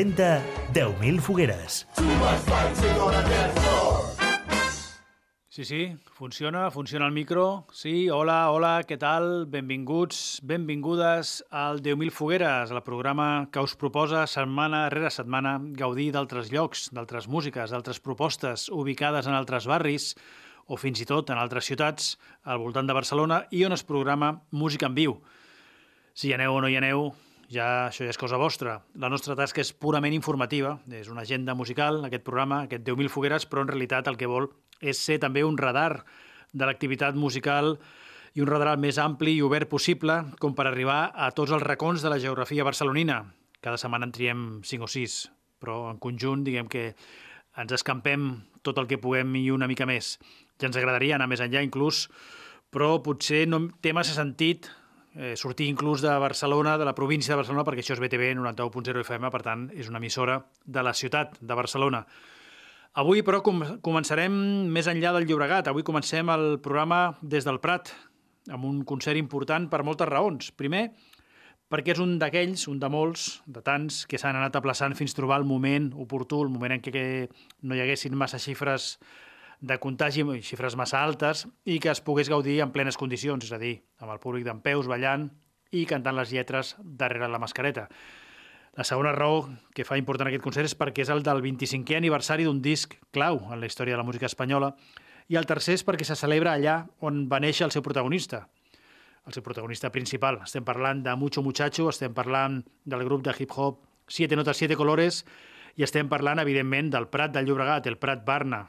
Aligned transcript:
Presenta 0.00 0.42
10.000 0.72 1.20
fogueres. 1.20 1.86
Sí, 5.50 5.64
sí, 5.64 5.96
funciona, 6.14 6.70
funciona 6.70 7.04
el 7.04 7.12
micro. 7.12 7.66
Sí, 7.70 8.08
hola, 8.08 8.50
hola, 8.50 8.80
què 8.88 8.96
tal? 8.96 9.44
Benvinguts, 9.52 10.40
benvingudes 10.40 11.44
al 11.50 11.82
10.000 11.84 12.16
fogueres, 12.16 12.72
el 12.72 12.80
programa 12.80 13.50
que 13.52 13.60
us 13.60 13.76
proposa 13.76 14.24
setmana 14.24 14.86
rere 14.88 15.12
setmana 15.12 15.58
gaudir 15.76 16.14
d'altres 16.16 16.48
llocs, 16.48 16.88
d'altres 16.96 17.28
músiques, 17.28 17.68
d'altres 17.68 18.00
propostes 18.00 18.70
ubicades 18.72 19.28
en 19.28 19.36
altres 19.36 19.68
barris 19.68 20.14
o 20.64 20.80
fins 20.80 21.04
i 21.04 21.04
tot 21.04 21.28
en 21.28 21.36
altres 21.36 21.68
ciutats 21.68 22.14
al 22.44 22.62
voltant 22.64 22.88
de 22.88 22.96
Barcelona 22.96 23.44
i 23.50 23.66
on 23.68 23.76
es 23.76 23.84
programa 23.84 24.38
música 24.50 24.88
en 24.88 24.96
viu. 24.96 25.20
Si 26.14 26.30
hi 26.30 26.38
aneu 26.38 26.56
o 26.56 26.62
no 26.64 26.72
hi 26.72 26.80
aneu, 26.80 27.10
ja, 27.50 27.88
això 27.88 28.06
ja 28.06 28.12
és 28.14 28.18
cosa 28.18 28.38
vostra. 28.38 28.78
La 28.94 29.10
nostra 29.10 29.34
tasca 29.38 29.60
és 29.62 29.72
purament 29.74 30.14
informativa, 30.14 30.76
és 30.94 31.10
una 31.10 31.24
agenda 31.26 31.56
musical, 31.58 32.04
aquest 32.06 32.24
programa, 32.26 32.62
aquest 32.64 32.86
10.000 32.86 33.10
fogueres, 33.10 33.46
però 33.50 33.64
en 33.64 33.72
realitat 33.72 34.08
el 34.08 34.18
que 34.20 34.30
vol 34.30 34.48
és 34.80 35.00
ser 35.02 35.18
també 35.20 35.42
un 35.44 35.58
radar 35.58 36.04
de 36.52 36.66
l'activitat 36.66 37.18
musical 37.18 37.76
i 38.34 38.42
un 38.42 38.48
radar 38.48 38.76
més 38.78 38.98
ampli 39.02 39.34
i 39.36 39.42
obert 39.42 39.68
possible 39.68 40.20
com 40.38 40.54
per 40.54 40.68
arribar 40.70 41.10
a 41.10 41.32
tots 41.34 41.50
els 41.50 41.66
racons 41.66 42.02
de 42.02 42.12
la 42.12 42.20
geografia 42.22 42.64
barcelonina. 42.64 43.24
Cada 43.60 43.76
setmana 43.76 44.06
en 44.06 44.14
triem 44.14 44.44
5 44.64 44.86
o 44.86 44.88
6, 44.88 45.20
però 45.60 45.90
en 45.90 45.98
conjunt 45.98 46.46
diguem 46.46 46.70
que 46.70 46.94
ens 47.58 47.74
escampem 47.74 48.30
tot 48.62 48.78
el 48.78 48.86
que 48.86 49.00
puguem 49.02 49.34
i 49.36 49.50
una 49.50 49.68
mica 49.68 49.88
més. 49.90 50.18
Ja 50.60 50.70
ens 50.70 50.78
agradaria 50.78 51.18
anar 51.18 51.26
més 51.28 51.42
enllà 51.42 51.64
inclús, 51.66 52.06
però 52.70 53.00
potser 53.02 53.46
no 53.50 53.66
té 53.82 53.92
massa 53.92 54.14
sentit 54.14 54.70
eh, 55.14 55.36
sortir 55.36 55.68
inclús 55.68 56.02
de 56.02 56.12
Barcelona, 56.18 56.76
de 56.78 56.84
la 56.84 56.94
província 56.94 57.34
de 57.34 57.40
Barcelona, 57.42 57.64
perquè 57.66 57.84
això 57.84 57.96
és 57.96 58.02
BTV 58.02 58.34
91.0 58.38 59.04
FM, 59.04 59.30
per 59.30 59.42
tant, 59.46 59.68
és 59.74 59.88
una 59.90 59.98
emissora 60.02 60.40
de 60.64 60.84
la 60.86 60.94
ciutat 60.94 61.38
de 61.40 61.56
Barcelona. 61.58 62.04
Avui, 62.98 63.22
però, 63.22 63.38
com 63.46 63.62
començarem 63.86 64.34
més 64.74 64.88
enllà 64.90 65.12
del 65.14 65.28
Llobregat. 65.28 65.68
Avui 65.70 65.86
comencem 65.86 66.30
el 66.34 66.58
programa 66.62 67.16
des 67.22 67.46
del 67.46 67.60
Prat, 67.62 67.92
amb 68.50 68.66
un 68.66 68.82
concert 68.84 69.18
important 69.18 69.68
per 69.70 69.84
moltes 69.86 70.10
raons. 70.10 70.50
Primer, 70.58 70.88
perquè 71.70 71.94
és 71.94 72.02
un 72.02 72.16
d'aquells, 72.18 72.66
un 72.70 72.80
de 72.82 72.90
molts, 72.90 73.42
de 73.46 73.62
tants, 73.62 74.02
que 74.10 74.18
s'han 74.18 74.38
anat 74.38 74.58
aplaçant 74.58 74.96
fins 74.98 75.14
trobar 75.14 75.38
el 75.38 75.46
moment 75.46 75.92
oportú, 75.94 76.42
el 76.42 76.50
moment 76.50 76.74
en 76.74 76.82
què 76.82 77.04
no 77.62 77.78
hi 77.78 77.84
haguessin 77.84 78.16
massa 78.18 78.42
xifres 78.42 78.96
de 79.60 79.76
contagi, 79.78 80.24
xifres 80.40 80.76
massa 80.76 81.02
altes, 81.04 81.46
i 81.64 81.78
que 81.78 81.92
es 81.92 82.00
pogués 82.00 82.30
gaudir 82.32 82.60
en 82.64 82.72
plenes 82.72 82.96
condicions, 82.96 83.44
és 83.44 83.52
a 83.52 83.60
dir, 83.60 83.82
amb 84.00 84.12
el 84.14 84.20
públic 84.20 84.44
d'en 84.46 84.62
peus, 84.64 84.88
ballant 84.88 85.28
i 85.70 85.84
cantant 85.86 86.16
les 86.16 86.32
lletres 86.32 86.74
darrere 86.80 87.28
la 87.28 87.38
mascareta. 87.38 87.88
La 88.78 88.84
segona 88.86 89.12
raó 89.12 89.48
que 89.74 89.84
fa 89.84 89.98
important 89.98 90.30
aquest 90.30 90.44
concert 90.44 90.68
és 90.68 90.76
perquè 90.78 91.02
és 91.04 91.10
el 91.10 91.24
del 91.26 91.42
25è 91.42 91.98
aniversari 91.98 92.46
d'un 92.46 92.62
disc 92.62 92.94
clau 93.10 93.40
en 93.50 93.60
la 93.60 93.66
història 93.66 93.96
de 93.96 94.00
la 94.00 94.06
música 94.06 94.30
espanyola 94.30 94.72
i 95.28 95.36
el 95.36 95.46
tercer 95.46 95.74
és 95.76 95.84
perquè 95.86 96.06
se 96.06 96.16
celebra 96.18 96.54
allà 96.54 96.76
on 97.06 97.24
va 97.30 97.42
néixer 97.42 97.66
el 97.66 97.74
seu 97.74 97.82
protagonista, 97.82 98.46
el 99.26 99.34
seu 99.34 99.42
protagonista 99.42 99.90
principal. 99.90 100.40
Estem 100.46 100.64
parlant 100.64 101.02
de 101.04 101.14
Mucho 101.18 101.42
Muchacho, 101.42 101.88
estem 101.90 102.14
parlant 102.14 102.62
del 102.84 103.04
grup 103.04 103.26
de 103.26 103.34
hip-hop 103.36 103.84
Siete 104.10 104.34
Notas, 104.34 104.56
Siete 104.58 104.74
Colores 104.74 105.24
i 105.78 105.86
estem 105.86 106.08
parlant, 106.10 106.40
evidentment, 106.42 106.90
del 106.90 107.06
Prat 107.10 107.34
del 107.34 107.46
Llobregat, 107.46 107.86
el 107.86 107.98
Prat 107.98 108.24
Barna. 108.26 108.64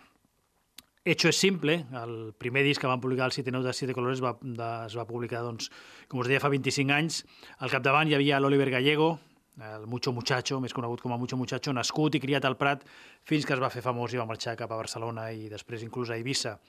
Hecho 1.04 1.30
es 1.30 1.38
simple, 1.38 1.88
el 1.98 2.36
primer 2.38 2.64
disc 2.64 2.80
que 2.80 2.86
van 2.86 3.02
publicar 3.02 3.26
el 3.26 3.32
Siete 3.32 3.50
Notas, 3.52 3.76
Siete 3.76 3.94
Colores 3.94 4.22
va, 4.22 4.36
de, 4.40 4.86
es 4.86 4.94
va 4.94 5.08
publicar, 5.10 5.40
doncs, 5.42 5.72
com 6.08 6.22
us 6.22 6.28
deia, 6.30 6.38
fa 6.44 6.52
25 6.54 6.94
anys. 6.94 7.24
Al 7.58 7.74
capdavant 7.74 8.06
hi 8.06 8.14
havia 8.14 8.38
l'Oliver 8.38 8.68
Gallego, 8.70 9.08
el 9.66 9.88
Mucho 9.90 10.14
Muchacho, 10.14 10.60
més 10.62 10.78
conegut 10.78 11.02
com 11.02 11.16
a 11.16 11.18
Mucho 11.18 11.40
Muchacho, 11.42 11.74
nascut 11.74 12.20
i 12.20 12.22
criat 12.22 12.46
al 12.46 12.60
Prat 12.60 12.86
fins 13.26 13.50
que 13.50 13.58
es 13.58 13.64
va 13.64 13.72
fer 13.74 13.82
famós 13.82 14.14
i 14.14 14.22
va 14.22 14.28
marxar 14.30 14.54
cap 14.60 14.70
a 14.70 14.78
Barcelona 14.78 15.32
i 15.34 15.50
després 15.50 15.82
inclús 15.82 16.14
a 16.14 16.20
Eivissa. 16.22 16.60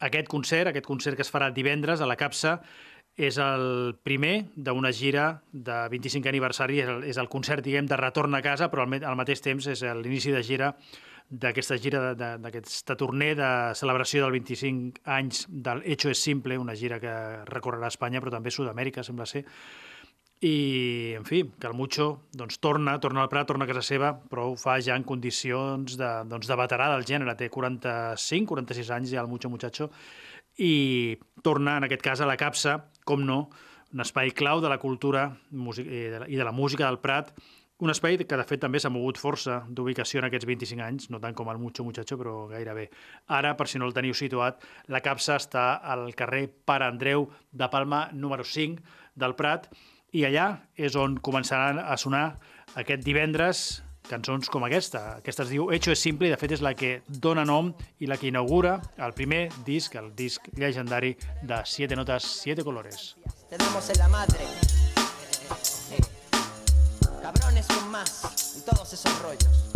Aquest 0.00 0.32
concert, 0.32 0.72
aquest 0.72 0.88
concert 0.88 1.20
que 1.20 1.28
es 1.28 1.34
farà 1.36 1.52
divendres 1.52 2.00
a 2.00 2.08
la 2.08 2.16
Capsa, 2.16 2.56
és 3.20 3.36
el 3.36 3.98
primer 4.00 4.46
d'una 4.56 4.96
gira 4.96 5.42
de 5.52 5.76
25 5.92 6.32
aniversari, 6.32 6.80
és 6.80 6.88
el, 6.88 7.04
és 7.04 7.20
el 7.20 7.28
concert, 7.28 7.60
diguem, 7.60 7.84
de 7.84 8.00
retorn 8.00 8.32
a 8.32 8.40
casa, 8.40 8.72
però 8.72 8.88
al, 8.88 8.96
al 9.04 9.20
mateix 9.20 9.44
temps 9.44 9.68
és 9.68 9.84
l'inici 10.00 10.32
de 10.32 10.40
gira 10.40 10.72
d'aquesta 11.32 11.78
gira, 11.80 12.02
d'aquesta 12.14 12.96
torner 13.00 13.32
de 13.38 13.48
celebració 13.78 14.26
del 14.26 14.34
25 14.36 15.00
anys 15.08 15.46
del 15.48 15.80
Hecho 15.88 16.10
es 16.12 16.20
Simple, 16.20 16.58
una 16.60 16.76
gira 16.76 17.00
que 17.00 17.14
recorrerà 17.48 17.88
Espanya, 17.88 18.20
però 18.20 18.34
també 18.34 18.52
Sud-amèrica, 18.52 19.04
sembla 19.06 19.24
ser, 19.26 19.46
i, 20.42 21.14
en 21.14 21.24
fi, 21.24 21.44
que 21.58 21.68
el 21.70 21.74
Mucho 21.78 22.24
doncs, 22.34 22.58
torna, 22.58 22.96
torna 23.00 23.22
al 23.22 23.30
Prat, 23.30 23.46
torna 23.46 23.64
a 23.64 23.70
casa 23.70 23.84
seva, 23.86 24.10
però 24.28 24.48
ho 24.50 24.56
fa 24.58 24.74
ja 24.82 24.96
en 24.98 25.06
condicions 25.06 25.94
de, 25.96 26.10
doncs, 26.26 26.50
de 26.50 26.56
veterà 26.58 26.88
del 26.90 27.06
gènere. 27.06 27.36
Té 27.38 27.46
45, 27.48 28.50
46 28.50 28.90
anys 28.98 29.12
ja 29.14 29.22
el 29.22 29.30
Mucho 29.30 29.52
Muchacho, 29.52 29.92
i 30.58 31.16
torna, 31.46 31.78
en 31.78 31.86
aquest 31.86 32.02
cas, 32.02 32.20
a 32.20 32.28
la 32.28 32.36
capsa, 32.36 32.80
com 33.06 33.22
no, 33.24 33.44
un 33.94 34.02
espai 34.02 34.34
clau 34.34 34.60
de 34.60 34.72
la 34.72 34.80
cultura 34.82 35.28
la, 35.52 36.26
i 36.26 36.36
de 36.40 36.44
la 36.44 36.52
música 36.52 36.88
del 36.88 36.98
Prat, 36.98 37.30
un 37.82 37.90
espai 37.90 38.16
que, 38.22 38.36
de 38.38 38.46
fet, 38.46 38.60
també 38.62 38.78
s'ha 38.78 38.92
mogut 38.94 39.18
força 39.18 39.62
d'ubicació 39.66 40.20
en 40.20 40.28
aquests 40.28 40.46
25 40.46 40.84
anys, 40.86 41.08
no 41.10 41.18
tant 41.22 41.34
com 41.34 41.50
el 41.50 41.58
Mucho 41.58 41.82
Muchacho, 41.82 42.18
però 42.20 42.46
gairebé. 42.52 42.88
Ara, 43.34 43.56
per 43.58 43.66
si 43.66 43.80
no 43.82 43.88
el 43.88 43.96
teniu 43.96 44.14
situat, 44.14 44.62
la 44.86 45.02
capsa 45.02 45.40
està 45.40 45.64
al 45.82 46.12
carrer 46.18 46.46
Pare 46.64 46.86
Andreu 46.86 47.26
de 47.50 47.68
Palma 47.72 48.04
número 48.12 48.46
5 48.46 49.18
del 49.18 49.34
Prat, 49.34 49.66
i 50.12 50.26
allà 50.28 50.46
és 50.76 50.94
on 50.94 51.16
començaran 51.24 51.80
a 51.82 51.96
sonar 51.98 52.26
aquest 52.78 53.02
divendres 53.02 53.82
cançons 54.06 54.50
com 54.52 54.64
aquesta. 54.66 55.18
Aquesta 55.18 55.46
es 55.46 55.52
diu 55.54 55.70
Hecho 55.72 55.94
es 55.94 56.02
simple 56.02 56.28
i 56.28 56.32
de 56.32 56.38
fet 56.38 56.54
és 56.58 56.62
la 56.62 56.74
que 56.78 57.00
dona 57.08 57.46
nom 57.48 57.72
i 57.98 58.10
la 58.10 58.18
que 58.20 58.28
inaugura 58.30 58.76
el 58.98 59.14
primer 59.18 59.46
disc, 59.66 59.96
el 59.96 60.12
disc 60.18 60.52
llegendari 60.54 61.16
de 61.42 61.62
Siete 61.64 61.96
Notas, 61.96 62.26
Siete 62.42 62.62
Colores. 62.62 63.16
Tenemos 63.50 63.90
en 63.90 63.98
la 63.98 64.08
madre. 64.08 64.50
Cabrones 67.34 67.66
con 67.66 67.90
más 67.90 68.54
y 68.56 68.60
todos 68.60 68.92
esos 68.92 69.22
rollos. 69.22 69.71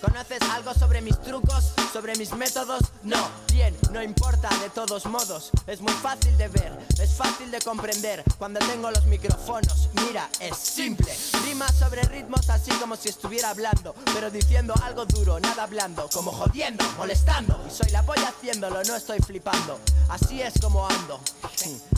¿Conoces 0.00 0.42
algo 0.50 0.74
sobre 0.74 1.00
mis 1.00 1.18
trucos? 1.22 1.72
¿Sobre 1.92 2.14
mis 2.16 2.32
métodos? 2.34 2.82
No, 3.02 3.28
bien, 3.52 3.74
no 3.90 4.02
importa, 4.02 4.50
de 4.60 4.68
todos 4.68 5.06
modos. 5.06 5.50
Es 5.66 5.80
muy 5.80 5.92
fácil 5.94 6.36
de 6.36 6.48
ver, 6.48 6.78
es 7.00 7.14
fácil 7.14 7.50
de 7.50 7.58
comprender. 7.60 8.22
Cuando 8.36 8.60
tengo 8.60 8.90
los 8.90 9.06
micrófonos, 9.06 9.88
mira, 10.06 10.28
es 10.40 10.56
simple. 10.56 11.16
Rima 11.44 11.66
sobre 11.68 12.02
ritmos 12.02 12.50
así 12.50 12.70
como 12.72 12.96
si 12.96 13.08
estuviera 13.08 13.50
hablando, 13.50 13.94
pero 14.12 14.30
diciendo 14.30 14.74
algo 14.82 15.06
duro, 15.06 15.40
nada 15.40 15.66
blando, 15.66 16.08
como 16.12 16.32
jodiendo, 16.32 16.84
molestando. 16.98 17.58
Y 17.66 17.70
soy 17.70 17.90
la 17.90 18.02
polla 18.02 18.28
haciéndolo, 18.28 18.82
no 18.84 18.96
estoy 18.96 19.20
flipando. 19.20 19.80
Así 20.10 20.42
es 20.42 20.52
como 20.60 20.86
ando. 20.86 21.20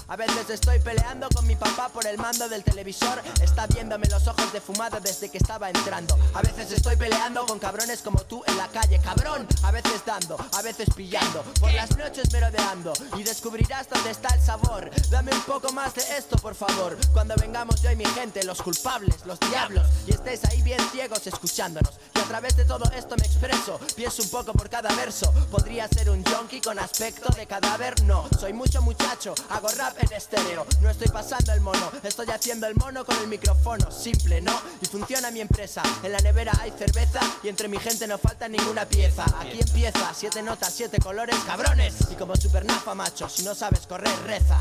A 0.08 0.16
veces 0.16 0.50
estoy 0.50 0.78
peleando 0.78 1.28
con 1.34 1.46
mi 1.46 1.56
papá 1.56 1.88
por 1.88 2.06
el 2.06 2.18
mando 2.18 2.48
del 2.48 2.62
televisor. 2.62 3.20
Está 3.42 3.66
viéndome 3.66 4.06
los 4.08 4.26
ojos 4.28 4.52
de 4.52 4.60
fumada 4.60 5.00
desde 5.00 5.28
que 5.28 5.38
estaba 5.38 5.68
entrando. 5.68 6.16
A 6.34 6.42
veces 6.42 6.70
estoy 6.70 6.96
peleando 6.96 7.45
con 7.46 7.58
cabrones 7.58 8.02
como 8.02 8.20
tú 8.22 8.42
en 8.46 8.56
la 8.56 8.68
calle, 8.68 8.98
cabrón. 9.00 9.46
A 9.62 9.70
veces 9.70 10.02
dando, 10.04 10.36
a 10.52 10.62
veces 10.62 10.88
pillando. 10.94 11.42
Por 11.60 11.72
las 11.72 11.96
noches 11.96 12.32
merodeando 12.32 12.92
y 13.16 13.22
descubrirás 13.22 13.88
dónde 13.88 14.10
está 14.10 14.34
el 14.34 14.42
sabor. 14.42 14.90
Dame 15.10 15.32
un 15.32 15.42
poco 15.42 15.72
más 15.72 15.94
de 15.94 16.02
esto, 16.16 16.36
por 16.38 16.54
favor. 16.54 16.96
Cuando 17.12 17.34
vengamos 17.36 17.80
yo 17.82 17.90
y 17.90 17.96
mi 17.96 18.04
gente, 18.04 18.44
los 18.44 18.60
culpables, 18.62 19.24
los 19.24 19.38
diablos, 19.40 19.86
y 20.06 20.12
estéis 20.12 20.44
ahí 20.46 20.62
bien 20.62 20.80
ciegos 20.90 21.26
escuchándonos. 21.26 21.94
Y 22.14 22.26
través 22.26 22.56
de 22.56 22.64
todo 22.64 22.84
esto 22.96 23.16
me 23.16 23.24
expreso. 23.24 23.78
Pienso 23.94 24.22
un 24.22 24.30
poco 24.30 24.52
por 24.52 24.68
cada 24.68 24.94
verso. 24.94 25.32
Podría 25.50 25.88
ser 25.88 26.10
un 26.10 26.24
junkie 26.24 26.60
con 26.60 26.78
aspecto 26.78 27.32
de 27.34 27.46
cadáver. 27.46 28.02
No, 28.02 28.28
soy 28.38 28.52
mucho 28.52 28.82
muchacho. 28.82 29.34
Hago 29.50 29.68
rap 29.68 29.96
en 30.02 30.12
estéreo. 30.12 30.66
No 30.80 30.90
estoy 30.90 31.08
pasando 31.08 31.52
el 31.52 31.60
mono. 31.60 31.90
Estoy 32.02 32.26
haciendo 32.30 32.66
el 32.66 32.74
mono 32.74 33.04
con 33.04 33.16
el 33.16 33.28
micrófono. 33.28 33.90
Simple, 33.90 34.40
¿no? 34.40 34.52
Y 34.80 34.86
funciona 34.86 35.30
mi 35.30 35.40
empresa. 35.40 35.82
En 36.02 36.12
la 36.12 36.18
nevera 36.18 36.52
hay 36.60 36.72
cerveza 36.72 37.20
y 37.42 37.48
entre 37.48 37.68
mi 37.68 37.78
gente 37.78 38.06
no 38.06 38.18
falta 38.18 38.48
ninguna 38.48 38.84
pieza. 38.86 39.24
Aquí 39.40 39.60
empieza. 39.60 40.12
Siete 40.14 40.42
notas, 40.42 40.72
siete 40.74 40.98
colores, 40.98 41.36
cabrones. 41.46 41.94
Y 42.10 42.14
como 42.14 42.34
supernafa, 42.36 42.94
macho. 42.94 43.28
Si 43.28 43.42
no 43.42 43.54
sabes 43.54 43.86
correr, 43.86 44.14
reza. 44.26 44.60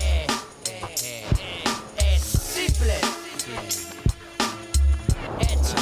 Eh, 0.00 0.26
eh, 0.66 1.26
eh. 1.38 2.14
Es 2.14 2.22
simple. 2.22 2.94
Hecho. 5.40 5.76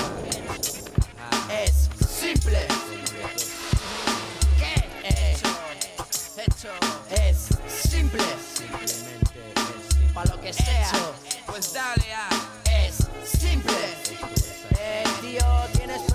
Es 1.50 1.88
simple. 2.08 2.66
¿Qué? 4.58 4.74
Hecho. 6.36 6.68
Es 7.10 7.48
simple. 7.90 8.22
Para 10.14 10.34
lo 10.34 10.40
que 10.40 10.52
sea. 10.52 10.90
Pues 11.46 11.72
dale 11.72 12.14
a. 12.14 12.28
Es 12.86 12.96
simple. 13.38 13.74
Eh, 14.78 15.04
tío, 15.20 15.44
¿tienes 15.76 16.09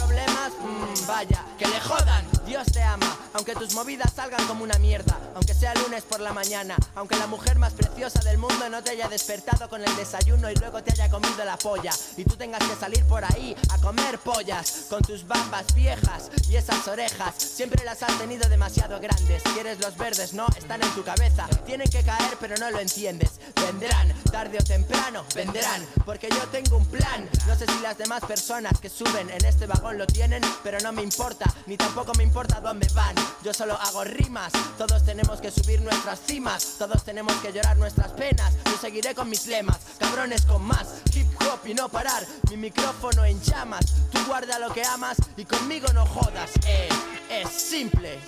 Mm, 0.46 1.08
vaya, 1.08 1.44
que 1.58 1.66
le 1.66 1.80
jodan. 1.82 2.35
Dios 2.56 2.72
te 2.72 2.82
ama, 2.82 3.18
aunque 3.34 3.54
tus 3.54 3.74
movidas 3.74 4.14
salgan 4.16 4.48
como 4.48 4.64
una 4.64 4.78
mierda. 4.78 5.20
Aunque 5.36 5.54
sea 5.54 5.76
lunes 5.76 6.04
por 6.04 6.22
la 6.22 6.32
mañana. 6.32 6.78
Aunque 6.96 7.18
la 7.18 7.28
mujer 7.28 7.60
más 7.60 7.74
preciosa 7.74 8.22
del 8.22 8.38
mundo 8.38 8.70
no 8.70 8.82
te 8.82 8.92
haya 8.92 9.10
despertado 9.10 9.68
con 9.68 9.84
el 9.84 9.94
desayuno 9.98 10.50
y 10.50 10.56
luego 10.56 10.82
te 10.82 10.94
haya 10.94 11.10
comido 11.10 11.44
la 11.44 11.58
polla. 11.58 11.92
Y 12.16 12.24
tú 12.24 12.38
tengas 12.38 12.64
que 12.64 12.76
salir 12.78 13.04
por 13.04 13.26
ahí 13.26 13.54
a 13.72 13.78
comer 13.80 14.18
pollas. 14.20 14.86
Con 14.90 15.02
tus 15.02 15.28
bambas 15.28 15.66
viejas 15.76 16.32
y 16.50 16.56
esas 16.56 16.88
orejas. 16.88 17.36
Siempre 17.36 17.84
las 17.84 18.02
has 18.02 18.18
tenido 18.18 18.48
demasiado 18.48 19.02
grandes. 19.02 19.44
Quieres 19.54 19.82
los 19.82 19.98
verdes, 19.98 20.32
no, 20.32 20.48
están 20.58 20.82
en 20.82 20.90
tu 20.92 21.04
cabeza. 21.04 21.50
Tienen 21.66 21.90
que 21.90 22.04
caer, 22.04 22.38
pero 22.40 22.56
no 22.56 22.72
lo 22.72 22.80
entiendes. 22.80 23.32
Vendrán, 23.56 24.14
tarde 24.32 24.60
o 24.60 24.64
temprano, 24.64 25.26
vendrán. 25.36 25.86
Porque 26.06 26.30
yo 26.30 26.48
tengo 26.48 26.78
un 26.78 26.86
plan. 26.86 27.30
No 27.48 27.56
sé 27.58 27.66
si 27.66 27.80
las 27.82 27.98
demás 27.98 28.24
personas 28.24 28.80
que 28.80 28.88
suben 28.88 29.30
en 29.30 29.44
este 29.44 29.66
vagón 29.66 29.98
lo 29.98 30.08
tienen, 30.08 30.42
pero 30.64 30.80
no 30.80 30.94
me 30.94 31.02
importa, 31.02 31.54
ni 31.66 31.76
tampoco 31.76 32.14
me 32.14 32.24
importa 32.24 32.45
dónde 32.48 32.88
van. 32.94 33.16
Yo 33.44 33.54
solo 33.54 33.74
hago 33.80 34.04
rimas. 34.04 34.52
Todos 34.78 35.04
tenemos 35.06 35.40
que 35.42 35.52
subir 35.52 35.82
nuestras 35.82 36.20
cimas. 36.26 36.76
Todos 36.78 37.04
tenemos 37.04 37.34
que 37.36 37.52
llorar 37.52 37.78
nuestras 37.78 38.12
penas. 38.12 38.54
Yo 38.66 38.78
seguiré 38.80 39.14
con 39.16 39.30
mis 39.30 39.46
lemas, 39.48 39.78
cabrones 40.00 40.44
con 40.46 40.64
más. 40.64 40.88
Hip 41.14 41.28
hop 41.42 41.60
y 41.66 41.74
no 41.74 41.90
parar. 41.90 42.26
Mi 42.50 42.58
micrófono 42.58 43.26
en 43.26 43.42
llamas. 43.42 43.86
Tú 44.12 44.20
guarda 44.28 44.60
lo 44.60 44.74
que 44.74 44.84
amas 44.84 45.18
y 45.38 45.46
conmigo 45.46 45.88
no 45.94 46.06
jodas. 46.06 46.52
Eh, 46.66 46.90
es 47.30 47.50
simple. 47.50 48.20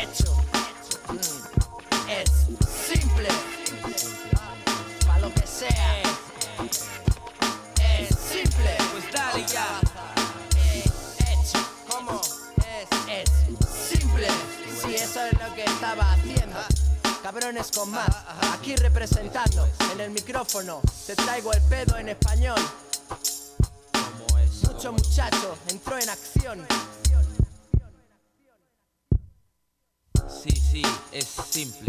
Hecho. 0.00 0.34
Mm, 1.08 2.10
Es 2.10 2.30
simple. 2.88 3.28
Pa' 5.06 5.18
lo 5.20 5.32
que 5.32 5.46
sea. 5.46 6.02
Es 7.98 8.08
simple. 8.08 8.76
Pues 8.92 9.12
dale 9.12 9.44
ya. 9.46 9.80
Estaba 15.94 16.12
haciendo. 16.12 16.58
Cabrones 17.22 17.70
con 17.70 17.90
más, 17.90 18.08
aquí 18.52 18.76
representando 18.76 19.68
en 19.92 20.00
el 20.00 20.10
micrófono, 20.10 20.80
te 21.06 21.14
traigo 21.14 21.52
el 21.52 21.62
pedo 21.62 21.96
en 21.96 22.08
español. 22.10 22.60
Mucho 24.62 24.92
muchacho 24.92 25.56
entró 25.68 25.98
en 25.98 26.08
acción. 26.10 26.66
Sí, 30.28 30.50
sí, 30.50 30.82
es 31.12 31.26
simple. 31.48 31.88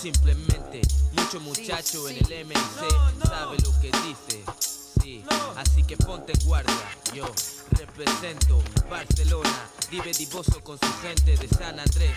Simplemente, 0.00 0.80
mucho 1.12 1.38
muchacho 1.40 2.08
en 2.08 2.16
el 2.16 2.46
MC 2.46 2.88
sabe 3.24 3.56
lo 3.58 3.80
que 3.80 3.92
dice. 4.08 4.44
Sí, 5.00 5.24
así 5.56 5.84
que 5.84 5.96
ponte 5.96 6.32
guardia. 6.44 6.74
Yo 7.14 7.26
represento 7.70 8.60
Barcelona, 8.90 9.68
vive 9.90 10.12
divoso 10.12 10.60
con 10.64 10.78
su 10.78 10.92
gente 11.02 11.36
de 11.36 11.48
San 11.48 11.78
Andrés. 11.78 12.16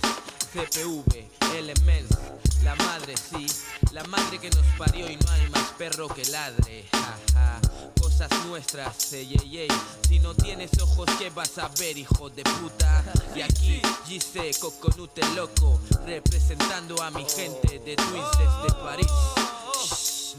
CPV, 0.55 1.27
Elements, 1.57 2.17
la 2.63 2.75
madre, 2.75 3.13
sí, 3.17 3.45
la 3.91 4.05
madre 4.05 4.39
que 4.39 4.49
nos 4.51 4.65
parió 4.77 5.11
y 5.11 5.17
no 5.17 5.29
hay 5.29 5.49
más 5.49 5.71
perro 5.77 6.07
que 6.07 6.23
ladre. 6.27 6.85
Ja, 6.93 7.17
ja. 7.33 7.61
Cosas 7.99 8.29
nuestras, 8.45 9.11
ey, 9.11 9.35
ey, 9.37 9.57
ey. 9.57 9.67
Si 10.07 10.17
no 10.19 10.33
tienes 10.33 10.71
ojos, 10.81 11.09
¿qué 11.19 11.29
vas 11.29 11.57
a 11.57 11.67
ver, 11.77 11.97
hijo 11.97 12.29
de 12.29 12.43
puta? 12.43 13.03
Y 13.35 13.41
aquí, 13.41 13.81
Gise, 14.07 14.51
Coconute 14.57 15.27
loco, 15.35 15.81
representando 16.05 17.01
a 17.03 17.11
mi 17.11 17.25
gente 17.25 17.77
de 17.79 17.97
Twins 17.97 18.37
desde 18.37 18.81
París. 18.81 19.11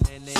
Nene. 0.08 0.32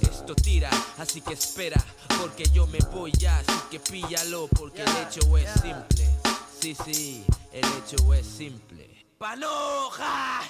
Esto 0.00 0.34
tira, 0.34 0.70
así 0.98 1.20
que 1.20 1.34
espera, 1.34 1.80
porque 2.20 2.50
yo 2.52 2.66
me 2.66 2.78
voy 2.92 3.12
ya, 3.16 3.38
así 3.38 3.60
que 3.70 3.78
píllalo, 3.78 4.48
porque 4.48 4.82
el 4.82 4.88
hecho 4.88 5.38
es 5.38 5.48
simple. 5.52 6.10
Sí, 6.60 6.76
sí, 6.84 7.24
el 7.52 7.64
hecho 7.64 8.12
es 8.12 8.26
simple. 8.26 8.93
¡Panoja! 9.24 10.42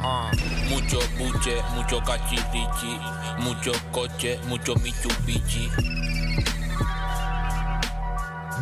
Ah, 0.00 0.32
mucho 0.68 0.98
buche, 1.16 1.62
mucho 1.76 2.00
cachirichi, 2.02 2.98
mucho 3.38 3.70
coche, 3.92 4.36
mucho 4.48 4.74
Mitsubishi. 4.82 5.68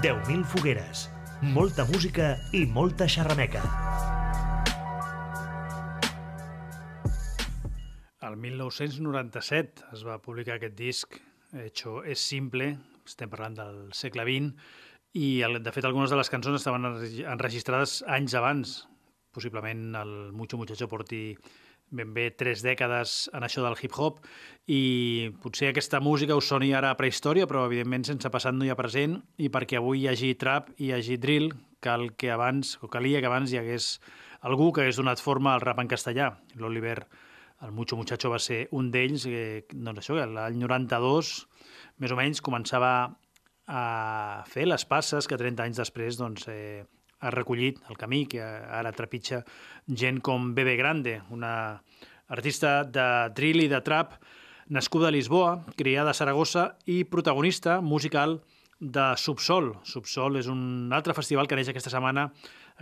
10.000 0.03 0.45
fogueres, 0.45 1.09
molta 1.41 1.87
música 1.87 2.37
i 2.53 2.67
molta 2.67 3.09
xerrameca. 3.09 3.65
El 8.21 8.37
1997 8.37 9.89
es 9.95 10.05
va 10.05 10.21
publicar 10.21 10.61
aquest 10.61 10.77
disc, 10.77 11.17
Hecho 11.53 12.03
es 12.05 12.21
simple, 12.21 12.75
estem 13.09 13.33
parlant 13.33 13.57
del 13.57 13.81
segle 13.97 14.29
XX, 14.29 14.53
i 15.19 15.43
el, 15.45 15.59
de 15.63 15.73
fet 15.75 15.85
algunes 15.85 16.11
de 16.11 16.17
les 16.17 16.31
cançons 16.33 16.57
estaven 16.61 16.87
enregi- 16.89 17.27
enregistrades 17.29 18.01
anys 18.09 18.35
abans. 18.39 18.77
Possiblement 19.33 19.95
el 19.97 20.33
Mucho 20.33 20.59
Muchacho 20.61 20.89
porti 20.89 21.37
ben 21.93 22.15
bé 22.17 22.31
tres 22.33 22.63
dècades 22.65 23.29
en 23.37 23.45
això 23.45 23.61
del 23.65 23.77
hip-hop 23.77 24.23
i 24.73 25.29
potser 25.43 25.69
aquesta 25.69 26.01
música 26.01 26.37
us 26.37 26.49
soni 26.49 26.71
ara 26.73 26.91
a 26.93 26.97
prehistòria, 26.97 27.45
però 27.49 27.67
evidentment 27.69 28.07
sense 28.09 28.31
passat 28.33 28.57
no 28.57 28.65
hi 28.65 28.71
ha 28.73 28.77
present 28.79 29.19
i 29.37 29.51
perquè 29.53 29.77
avui 29.77 30.01
hi 30.05 30.09
hagi 30.09 30.33
trap 30.41 30.71
i 30.79 30.89
hi 30.89 30.93
hagi 30.97 31.19
drill, 31.21 31.51
cal 31.85 32.13
que 32.17 32.31
abans, 32.33 32.79
o 32.81 32.89
calia 32.89 33.21
que 33.21 33.29
abans 33.29 33.53
hi 33.53 33.61
hagués 33.61 33.99
algú 34.41 34.71
que 34.73 34.87
hagués 34.87 34.97
donat 34.97 35.21
forma 35.21 35.53
al 35.53 35.61
rap 35.61 35.81
en 35.85 35.89
castellà. 35.93 36.31
L'Oliver 36.57 37.03
el 37.63 37.73
Mucho 37.73 37.97
Muchacho 37.97 38.31
va 38.33 38.41
ser 38.41 38.69
un 38.73 38.89
d'ells, 38.91 39.27
eh, 39.29 39.65
doncs 39.73 40.01
això, 40.01 40.17
que 40.17 40.27
l'any 40.27 40.57
92, 40.65 41.35
més 42.01 42.11
o 42.11 42.17
menys, 42.17 42.41
començava 42.41 43.13
a 43.73 44.45
fer 44.53 44.67
les 44.69 44.85
passes 44.85 45.29
que 45.29 45.39
30 45.41 45.65
anys 45.65 45.81
després 45.81 46.19
doncs, 46.21 46.45
eh, 46.53 46.85
ha 47.23 47.31
recollit 47.31 47.79
el 47.89 47.97
camí, 47.97 48.27
que 48.29 48.43
ara 48.43 48.93
trepitja 48.93 49.43
gent 49.89 50.21
com 50.21 50.53
Bebe 50.55 50.77
Grande, 50.77 51.21
una 51.31 51.81
artista 52.29 52.83
de 52.85 53.07
drill 53.37 53.65
i 53.65 53.71
de 53.71 53.81
trap 53.81 54.19
nascuda 54.69 55.09
a 55.09 55.15
Lisboa, 55.15 55.63
criada 55.77 56.11
a 56.11 56.19
Saragossa 56.19 56.77
i 56.87 57.05
protagonista 57.05 57.81
musical 57.81 58.41
de 58.81 59.13
Subsol. 59.17 59.77
Subsol 59.87 60.41
és 60.41 60.49
un 60.51 60.93
altre 60.93 61.15
festival 61.15 61.47
que 61.47 61.57
neix 61.57 61.71
aquesta 61.71 61.93
setmana, 61.93 62.29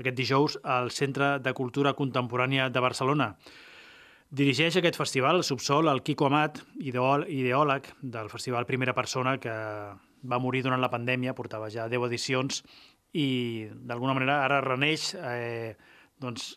aquest 0.01 0.17
dijous, 0.17 0.59
al 0.65 0.91
Centre 0.91 1.37
de 1.45 1.53
Cultura 1.53 1.95
Contemporània 1.95 2.71
de 2.73 2.81
Barcelona. 2.81 3.35
Dirigeix 4.31 4.79
aquest 4.79 4.97
festival, 4.97 5.43
Subsol, 5.45 5.91
el 5.91 6.03
Quico 6.07 6.31
Amat, 6.31 6.63
ideòleg 6.81 7.91
del 8.01 8.31
festival 8.31 8.67
Primera 8.67 8.95
Persona, 8.95 9.37
que 9.43 9.53
va 10.23 10.39
morir 10.39 10.63
durant 10.65 10.81
la 10.81 10.91
pandèmia, 10.93 11.35
portava 11.35 11.71
ja 11.73 11.89
10 11.89 12.09
edicions, 12.09 12.63
i 13.13 13.67
d'alguna 13.73 14.15
manera 14.15 14.41
ara 14.45 14.61
reneix 14.63 15.15
eh, 15.19 15.77
doncs, 16.23 16.53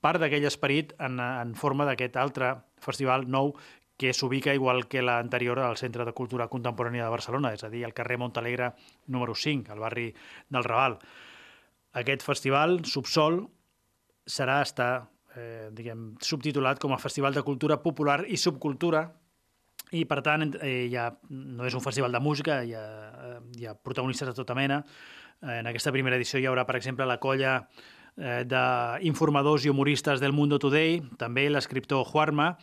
part 0.00 0.20
d'aquell 0.20 0.46
esperit 0.48 0.94
en, 1.00 1.20
en 1.20 1.54
forma 1.56 1.86
d'aquest 1.88 2.16
altre 2.20 2.54
festival 2.80 3.26
nou 3.28 3.54
que 4.00 4.14
s'ubica 4.16 4.54
igual 4.56 4.86
que 4.88 5.02
l'anterior 5.04 5.58
al 5.60 5.76
Centre 5.76 6.06
de 6.08 6.14
Cultura 6.16 6.48
Contemporània 6.48 7.04
de 7.04 7.12
Barcelona, 7.12 7.52
és 7.52 7.64
a 7.64 7.68
dir, 7.68 7.84
al 7.84 7.92
carrer 7.92 8.16
Montalegre 8.16 8.70
número 9.12 9.34
5, 9.36 9.68
al 9.72 9.82
barri 9.82 10.06
del 10.48 10.64
Raval. 10.64 10.96
Aquest 12.00 12.24
festival, 12.24 12.78
Subsol, 12.88 13.42
serà 14.24 14.62
estar 14.64 15.10
eh, 15.36 15.68
diguem, 15.76 16.14
subtitulat 16.24 16.80
com 16.80 16.94
a 16.94 17.00
Festival 17.02 17.36
de 17.36 17.44
Cultura 17.44 17.80
Popular 17.82 18.22
i 18.24 18.40
Subcultura 18.40 19.04
i 19.96 20.04
per 20.06 20.20
tant 20.22 20.46
eh, 20.60 20.88
ja 20.92 21.08
no 21.30 21.66
és 21.66 21.74
un 21.74 21.82
festival 21.84 22.12
de 22.14 22.20
música, 22.22 22.60
hi 22.62 22.74
ha, 22.78 22.84
eh, 23.10 23.38
hi 23.58 23.66
ha 23.66 23.74
protagonistes 23.74 24.30
de 24.30 24.36
tota 24.36 24.54
mena. 24.54 24.82
Eh, 25.42 25.58
en 25.60 25.70
aquesta 25.70 25.92
primera 25.94 26.18
edició 26.20 26.40
hi 26.40 26.46
haurà, 26.50 26.66
per 26.68 26.76
exemple, 26.78 27.06
la 27.08 27.18
colla 27.22 27.56
eh, 28.16 28.44
d'informadors 28.46 29.66
i 29.66 29.72
humoristes 29.72 30.22
del 30.22 30.36
Mundo 30.36 30.60
Today, 30.62 31.00
també 31.18 31.48
l'escriptor 31.50 32.06
Juarma, 32.06 32.54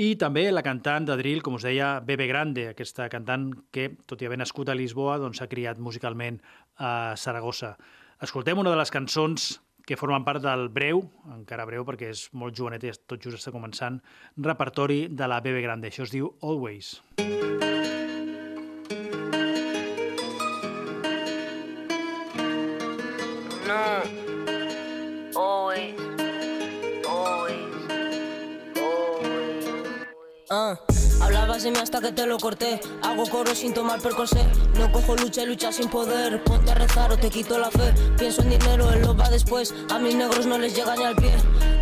i 0.00 0.14
també 0.16 0.46
la 0.52 0.62
cantant 0.64 1.08
de 1.08 1.16
drill, 1.18 1.42
com 1.44 1.56
us 1.58 1.64
deia, 1.66 1.98
Bebe 2.04 2.28
Grande, 2.30 2.70
aquesta 2.70 3.08
cantant 3.12 3.50
que, 3.74 3.90
tot 4.08 4.22
i 4.22 4.28
haver 4.28 4.38
nascut 4.40 4.70
a 4.70 4.76
Lisboa, 4.76 5.18
doncs, 5.20 5.40
s'ha 5.40 5.48
criat 5.50 5.80
musicalment 5.82 6.38
a 6.78 7.16
Saragossa. 7.20 7.74
Escoltem 8.22 8.60
una 8.60 8.72
de 8.72 8.78
les 8.80 8.92
cançons 8.92 9.50
que 9.90 9.96
formen 9.98 10.22
part 10.22 10.38
del 10.44 10.68
breu, 10.70 11.00
encara 11.34 11.64
breu 11.66 11.82
perquè 11.88 12.12
és 12.14 12.28
molt 12.38 12.54
jovenet 12.54 12.86
i 12.86 12.92
tot 13.10 13.18
just 13.26 13.40
està 13.40 13.50
començant, 13.50 13.98
repertori 14.38 15.08
de 15.10 15.26
la 15.26 15.40
Bebe 15.42 15.64
Grande. 15.66 15.90
Això 15.90 16.06
es 16.06 16.14
diu 16.14 16.30
Always. 16.46 17.00
No. 17.18 17.69
Hasta 31.68 32.00
que 32.00 32.10
te 32.10 32.26
lo 32.26 32.38
corté. 32.38 32.80
Hago 33.02 33.26
coro 33.28 33.54
sin 33.54 33.74
tomar 33.74 34.00
percocé. 34.00 34.40
No 34.78 34.90
cojo 34.90 35.14
lucha 35.14 35.42
y 35.42 35.46
lucha 35.46 35.70
sin 35.70 35.88
poder. 35.88 36.42
Ponte 36.42 36.70
a 36.70 36.74
rezar 36.74 37.12
o 37.12 37.18
te 37.18 37.28
quito 37.28 37.58
la 37.58 37.70
fe. 37.70 37.92
Pienso 38.18 38.40
en 38.40 38.50
dinero, 38.50 38.90
él 38.90 39.02
lo 39.02 39.14
va 39.14 39.28
después. 39.28 39.74
A 39.90 39.98
mis 39.98 40.14
negros 40.14 40.46
no 40.46 40.56
les 40.56 40.74
llega 40.74 40.96
ni 40.96 41.04
al 41.04 41.16
pie. 41.16 41.34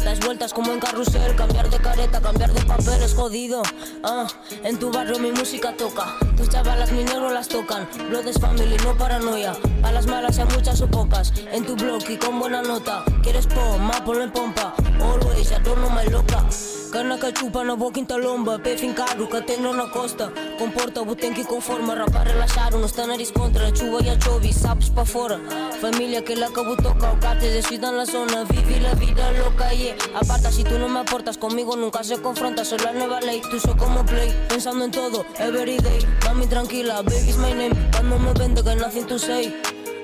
Das 0.04 0.18
vueltas 0.18 0.52
como 0.52 0.73
en 0.73 0.80
carrusel. 0.80 1.37
Cambiar 1.37 1.70
de 1.70 1.78
careta, 1.78 2.20
cambiar 2.20 2.52
de 2.52 2.61
papel 2.62 3.02
es 3.02 3.14
jodido. 3.14 3.62
Ah, 4.02 4.26
en 4.64 4.80
tu 4.80 4.90
barrio 4.90 5.20
mi 5.20 5.30
música 5.30 5.73
toca. 5.76 6.16
Tus 6.37 6.49
chavalas 6.49 6.90
mis 6.90 7.04
negros 7.04 7.32
las 7.32 7.47
tocan. 7.47 7.88
Blood 8.08 8.26
es 8.26 8.40
family, 8.40 8.76
no 8.82 8.99
paranoia. 8.99 9.52
A 9.85 9.92
las 9.92 10.06
malas 10.06 10.35
sean 10.35 10.49
muchas 10.49 10.80
o 10.80 10.88
pocas. 10.88 11.32
En 11.52 11.64
tu 11.64 11.76
blog 11.76 12.02
y 12.08 12.16
con 12.16 12.40
buena 12.40 12.62
nota. 12.62 13.04
¿Quieres 13.23 13.47
pom? 13.47 13.80
Más 13.80 14.00
ponlo 14.00 14.25
en 14.25 14.32
pompa. 14.32 14.75
Always, 15.00 15.50
ya 15.50 15.61
no 15.61 15.88
me 15.90 16.04
loca. 16.11 16.44
Carna 16.90 17.18
ca 17.18 17.30
chupa 17.33 17.64
na 17.64 17.76
boca 17.76 18.16
lomba. 18.16 18.59
Pe 18.59 18.76
fin 18.76 18.95
caru 18.95 19.28
ca 19.28 19.40
na 19.59 19.90
costa. 19.90 20.33
Comporta 20.59 21.04
botem 21.04 21.35
que 21.35 21.45
conforma 21.45 21.95
Rapaz 21.95 22.25
relaxado, 22.26 22.78
não 22.78 22.87
está 22.87 23.07
na 23.07 23.16
descontra 23.16 23.75
Chuva 23.75 24.00
e 24.02 24.09
a 24.09 24.18
chove, 24.18 24.52
sapos 24.52 24.88
pra 24.88 25.04
fora. 25.04 25.38
Família 25.80 26.23
que 26.23 26.35
lá 26.35 26.47
acabou 26.47 26.76
toca 26.76 27.12
O 27.12 27.21
cate 27.21 27.50
decidan 27.50 27.97
la 27.97 28.07
zona. 28.07 28.45
Vive 28.45 28.80
la 28.80 28.95
vida 28.95 29.30
loca, 29.33 29.71
yeah. 29.73 29.97
Aparta 30.14 30.50
si 30.50 30.64
tú 30.64 30.78
no 30.78 30.88
me 30.88 31.00
aportas 31.00 31.37
Conmigo 31.37 31.76
nunca 31.76 32.02
se 32.02 32.21
confronta. 32.21 32.64
Soy 32.64 32.78
la 32.78 32.92
nueva 32.92 33.21
ley, 33.21 33.40
tú 33.50 33.61
sos 33.61 33.76
como 33.76 34.04
play 34.04 34.35
Pensando 34.49 34.85
en 34.85 34.90
todo, 34.90 35.25
everyday 35.38 36.07
Mami 36.25 36.47
tranquila, 36.47 37.02
baby's 37.02 37.37
my 37.37 37.52
name. 37.52 37.90
Cuando 37.92 38.18
me 38.18 38.33
vende 38.33 38.64
que 38.64 38.75
nací 38.75 39.00
en 39.00 39.07
tu 39.07 39.16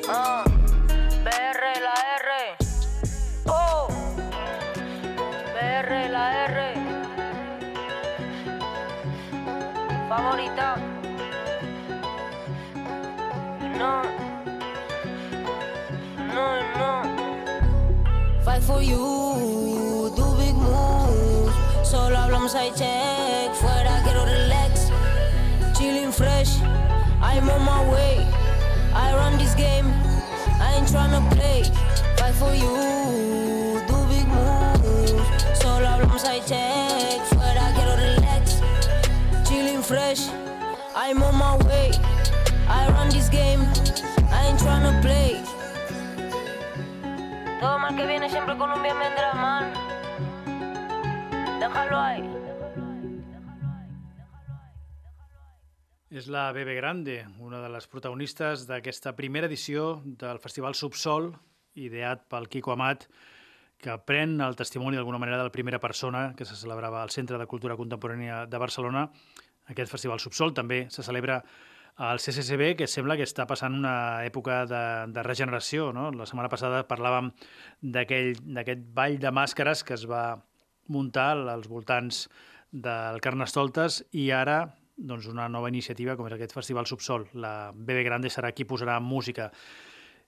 Ah, 0.08 0.44
BR, 1.24 1.80
la 1.80 2.13
BR 5.84 6.08
la 6.10 6.46
R. 6.46 6.74
Favorita. 10.08 10.76
No. 13.78 14.02
No, 16.32 16.46
no. 16.78 16.92
Fight 18.44 18.62
for 18.62 18.80
you, 18.82 20.10
do 20.16 20.24
big 20.38 20.54
moves. 20.54 21.54
Solo 21.82 22.16
hablamos 22.16 22.54
high 22.54 22.70
check, 22.70 23.52
fuera 23.54 24.00
quiero 24.04 24.24
relax. 24.24 24.90
Chilling 25.76 26.12
fresh, 26.12 26.62
I'm 27.20 27.50
on 27.50 27.62
my 27.62 27.92
way. 27.92 28.26
I 28.94 29.12
run 29.14 29.36
this 29.36 29.54
game, 29.54 29.92
I 30.60 30.76
ain't 30.76 30.88
tryna 30.88 31.20
play. 31.32 31.64
Fight 32.16 32.34
for 32.34 32.54
you, 32.54 33.03
High 36.24 36.40
check, 36.46 37.20
fuera 37.36 37.70
quiero 37.74 37.96
relax. 37.96 38.60
Chilling 39.46 39.82
fresh, 39.82 40.30
I'm 40.96 41.22
on 41.22 41.36
my 41.36 41.56
way. 41.66 41.90
I 42.66 42.88
run 42.92 43.10
this 43.10 43.28
game, 43.28 43.60
I 44.32 44.48
ain't 44.48 44.58
tryna 44.58 45.00
play. 45.02 45.42
Todo 47.60 47.78
mal 47.78 47.94
que 47.94 48.06
viene 48.06 48.30
siempre 48.30 48.56
con 48.56 48.70
un 48.72 48.82
bien 48.82 48.98
vendrá, 48.98 49.34
man. 49.34 49.72
Déjalo 51.60 51.98
ahí. 51.98 52.24
És 56.10 56.28
la 56.28 56.52
Bebe 56.52 56.74
Grande, 56.74 57.26
una 57.38 57.60
de 57.60 57.68
les 57.68 57.86
protagonistes 57.90 58.68
d'aquesta 58.68 59.16
primera 59.16 59.48
edició 59.50 60.00
del 60.04 60.38
Festival 60.38 60.76
Subsol, 60.78 61.32
ideat 61.74 62.22
pel 62.30 62.46
Quico 62.48 62.72
Amat, 62.72 63.08
que 63.84 63.98
pren 64.08 64.38
el 64.40 64.56
testimoni 64.56 64.96
d'alguna 64.96 65.20
manera 65.20 65.36
de 65.36 65.44
la 65.50 65.52
primera 65.52 65.80
persona 65.80 66.32
que 66.36 66.46
se 66.48 66.56
celebrava 66.56 67.02
al 67.02 67.12
Centre 67.12 67.36
de 67.36 67.46
Cultura 67.46 67.76
Contemporània 67.76 68.44
de 68.48 68.60
Barcelona. 68.60 69.10
Aquest 69.68 69.92
Festival 69.92 70.22
Subsol 70.22 70.54
també 70.56 70.86
se 70.90 71.04
celebra 71.04 71.42
al 71.96 72.18
CCCB, 72.18 72.74
que 72.78 72.88
sembla 72.90 73.16
que 73.16 73.26
està 73.28 73.44
passant 73.46 73.76
una 73.76 74.24
època 74.26 74.64
de, 74.66 74.82
de 75.12 75.22
regeneració. 75.22 75.92
No? 75.94 76.08
La 76.16 76.26
setmana 76.26 76.50
passada 76.50 76.82
parlàvem 76.88 77.30
d'aquest 77.84 78.88
ball 78.96 79.20
de 79.20 79.30
màscares 79.30 79.84
que 79.84 79.94
es 79.98 80.08
va 80.10 80.24
muntar 80.88 81.30
als 81.52 81.68
voltants 81.68 82.24
del 82.72 83.20
Carnestoltes 83.22 84.02
i 84.12 84.30
ara 84.34 84.64
doncs, 84.96 85.26
una 85.30 85.46
nova 85.48 85.70
iniciativa 85.70 86.16
com 86.16 86.26
és 86.28 86.34
aquest 86.34 86.54
Festival 86.56 86.88
Subsol. 86.88 87.28
La 87.36 87.70
Bebe 87.74 88.02
Grande 88.06 88.32
serà 88.32 88.50
qui 88.54 88.66
posarà 88.66 88.98
música. 89.00 89.50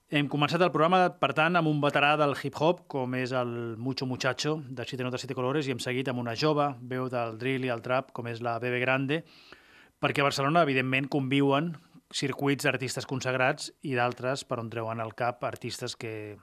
Hem 0.07 0.29
començat 0.31 0.61
el 0.63 0.69
programa, 0.71 1.09
per 1.19 1.33
tant, 1.35 1.57
amb 1.59 1.67
un 1.67 1.81
veterà 1.83 2.13
del 2.15 2.31
hip-hop, 2.31 2.85
com 2.87 3.11
és 3.17 3.33
el 3.35 3.49
Mucho 3.75 4.05
Muchacho, 4.07 4.53
de 4.71 4.85
Siete 4.87 5.03
Notas 5.03 5.25
Siete 5.25 5.35
Colores, 5.35 5.67
i 5.67 5.73
hem 5.73 5.81
seguit 5.83 6.07
amb 6.07 6.21
una 6.21 6.31
jove, 6.31 6.69
veu 6.79 7.09
del 7.11 7.35
drill 7.41 7.67
i 7.67 7.73
el 7.75 7.83
trap, 7.83 8.13
com 8.15 8.31
és 8.31 8.39
la 8.39 8.53
Bebe 8.63 8.79
Grande, 8.79 9.17
perquè 9.99 10.23
a 10.23 10.29
Barcelona, 10.29 10.63
evidentment, 10.63 11.11
conviuen 11.11 11.73
circuits 12.15 12.63
d'artistes 12.63 13.03
consagrats 13.03 13.67
i 13.83 13.99
d'altres 13.99 14.47
per 14.47 14.61
on 14.63 14.71
treuen 14.71 15.03
al 15.03 15.11
cap 15.11 15.43
artistes 15.43 15.99
que 15.99 16.37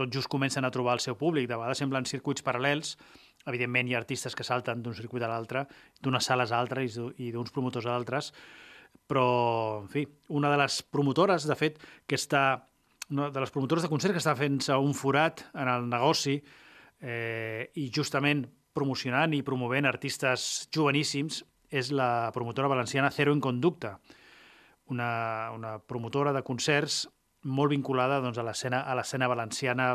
tot 0.00 0.08
just 0.08 0.32
comencen 0.32 0.64
a 0.64 0.72
trobar 0.72 0.96
el 0.96 1.04
seu 1.04 1.20
públic. 1.20 1.44
De 1.44 1.60
vegades 1.60 1.84
semblen 1.84 2.08
circuits 2.08 2.40
paral·lels. 2.40 2.96
Evidentment, 3.44 3.84
hi 3.84 3.98
ha 3.98 4.00
artistes 4.00 4.32
que 4.32 4.48
salten 4.48 4.80
d'un 4.80 4.96
circuit 4.96 5.20
a 5.20 5.28
l'altre, 5.28 5.68
d'unes 6.00 6.24
sales 6.24 6.56
a 6.56 6.64
altres 6.64 6.96
i 7.20 7.34
d'uns 7.36 7.52
promotors 7.52 7.84
a 7.84 8.00
altres, 8.00 8.32
però, 9.04 9.82
en 9.82 9.92
fi, 9.92 10.08
una 10.32 10.48
de 10.48 10.64
les 10.64 10.80
promotores, 10.88 11.44
de 11.44 11.64
fet, 11.66 11.82
que 12.08 12.16
està 12.16 12.64
una 13.10 13.30
de 13.30 13.40
les 13.40 13.52
promotores 13.52 13.84
de 13.84 13.90
concerts 13.92 14.14
que 14.16 14.22
està 14.22 14.34
fent-se 14.38 14.76
un 14.80 14.94
forat 14.96 15.44
en 15.52 15.70
el 15.70 15.88
negoci 15.90 16.38
eh, 17.00 17.70
i 17.80 17.88
justament 17.94 18.44
promocionant 18.74 19.34
i 19.36 19.42
promovent 19.46 19.86
artistes 19.86 20.68
joveníssims 20.74 21.42
és 21.74 21.90
la 21.92 22.30
promotora 22.34 22.70
valenciana 22.70 23.10
Zero 23.10 23.32
en 23.34 23.40
Conducta, 23.42 23.98
una, 24.92 25.50
una 25.54 25.78
promotora 25.78 26.32
de 26.32 26.42
concerts 26.46 27.04
molt 27.44 27.74
vinculada 27.74 28.20
doncs, 28.24 28.38
a 28.40 28.44
l'escena 28.46 28.80
a 28.88 28.94
l'escena 28.96 29.28
valenciana, 29.28 29.88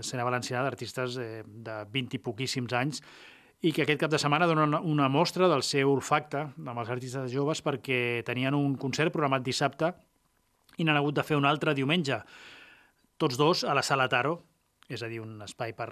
escena 0.00 0.24
valenciana 0.26 0.64
d'artistes 0.66 1.18
eh, 1.22 1.42
de 1.46 1.82
20 1.92 2.18
i 2.18 2.22
poquíssims 2.22 2.74
anys 2.74 3.02
i 3.62 3.72
que 3.74 3.82
aquest 3.82 4.00
cap 4.02 4.10
de 4.10 4.18
setmana 4.22 4.46
dona 4.46 4.66
una, 4.66 4.80
una 4.80 5.08
mostra 5.10 5.48
del 5.50 5.64
seu 5.66 5.90
olfacte 5.92 6.44
amb 6.50 6.76
els 6.76 6.90
artistes 6.90 7.30
joves 7.32 7.62
perquè 7.62 8.22
tenien 8.26 8.54
un 8.58 8.76
concert 8.78 9.14
programat 9.14 9.46
dissabte 9.46 9.92
i 10.78 10.86
n'han 10.86 10.98
hagut 11.00 11.18
de 11.18 11.26
fer 11.26 11.36
un 11.38 11.48
altre 11.48 11.74
diumenge, 11.74 12.22
tots 13.18 13.36
dos 13.36 13.64
a 13.66 13.74
la 13.74 13.82
Sala 13.82 14.08
Taro, 14.08 14.38
és 14.88 15.02
a 15.04 15.10
dir, 15.10 15.20
un 15.20 15.42
espai 15.44 15.74
per 15.76 15.90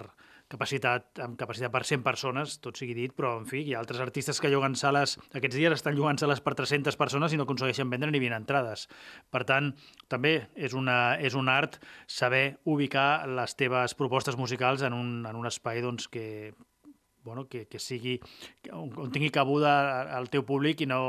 capacitat, 0.49 1.19
amb 1.21 1.35
capacitat 1.37 1.71
per 1.73 1.83
100 1.85 2.03
persones, 2.05 2.55
tot 2.63 2.79
sigui 2.79 2.95
dit, 2.95 3.11
però, 3.13 3.33
en 3.41 3.45
fi, 3.49 3.61
hi 3.67 3.75
ha 3.75 3.81
altres 3.81 3.99
artistes 4.01 4.39
que 4.41 4.49
lloguen 4.49 4.77
sales, 4.79 5.17
aquests 5.35 5.57
dies 5.59 5.75
estan 5.75 5.95
llogant 5.97 6.17
sales 6.21 6.41
per 6.41 6.55
300 6.57 6.95
persones 6.99 7.35
i 7.35 7.39
no 7.39 7.45
aconsegueixen 7.45 7.91
vendre 7.91 8.09
ni 8.13 8.21
20 8.23 8.39
entrades. 8.39 8.87
Per 9.29 9.43
tant, 9.49 9.73
també 10.07 10.33
és, 10.55 10.73
una, 10.73 11.17
és 11.19 11.35
un 11.35 11.51
art 11.51 11.77
saber 12.07 12.57
ubicar 12.65 13.27
les 13.27 13.57
teves 13.59 13.93
propostes 13.99 14.39
musicals 14.39 14.85
en 14.87 14.95
un, 14.95 15.11
en 15.27 15.35
un 15.35 15.51
espai 15.51 15.83
doncs, 15.83 16.07
que, 16.07 16.55
bueno, 17.27 17.45
que, 17.51 17.67
que 17.67 17.83
sigui, 17.83 18.17
on, 18.71 18.93
on 18.95 19.11
tingui 19.11 19.33
cabuda 19.35 20.07
al 20.15 20.31
teu 20.31 20.47
públic 20.47 20.81
i 20.81 20.89
no, 20.89 21.01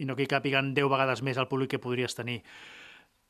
i 0.00 0.08
no 0.08 0.16
que 0.16 0.24
hi 0.24 0.32
càpiguen 0.32 0.72
10 0.74 0.88
vegades 0.90 1.22
més 1.22 1.38
al 1.38 1.50
públic 1.52 1.76
que 1.76 1.82
podries 1.82 2.16
tenir. 2.16 2.40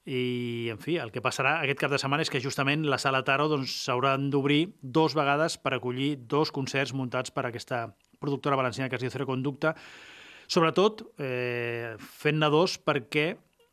I, 0.05 0.69
en 0.73 0.81
fi, 0.83 0.97
el 0.99 1.13
que 1.15 1.23
passarà 1.23 1.61
aquest 1.61 1.79
cap 1.79 1.93
de 1.93 1.99
setmana 2.03 2.25
és 2.25 2.31
que 2.33 2.41
justament 2.43 2.83
la 2.91 2.99
sala 2.99 3.23
Taro 3.23 3.47
doncs, 3.53 3.77
s'hauran 3.85 4.31
d'obrir 4.33 4.73
dos 4.83 5.15
vegades 5.15 5.55
per 5.63 5.77
acollir 5.77 6.17
dos 6.27 6.51
concerts 6.51 6.91
muntats 6.93 7.31
per 7.31 7.47
aquesta 7.47 7.85
productora 8.19 8.59
valenciana 8.59 8.91
que 8.91 8.99
es 8.99 9.05
diu 9.05 9.13
Zero 9.15 9.29
Conducta, 9.31 9.77
sobretot 10.51 11.05
eh, 11.23 11.95
fent-ne 12.03 12.51
dos 12.51 12.81
perquè 12.83 13.29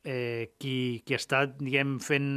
eh, 0.06 0.54
qui, 0.62 1.02
qui 1.06 1.18
està, 1.18 1.48
diguem, 1.50 1.98
fent 2.04 2.30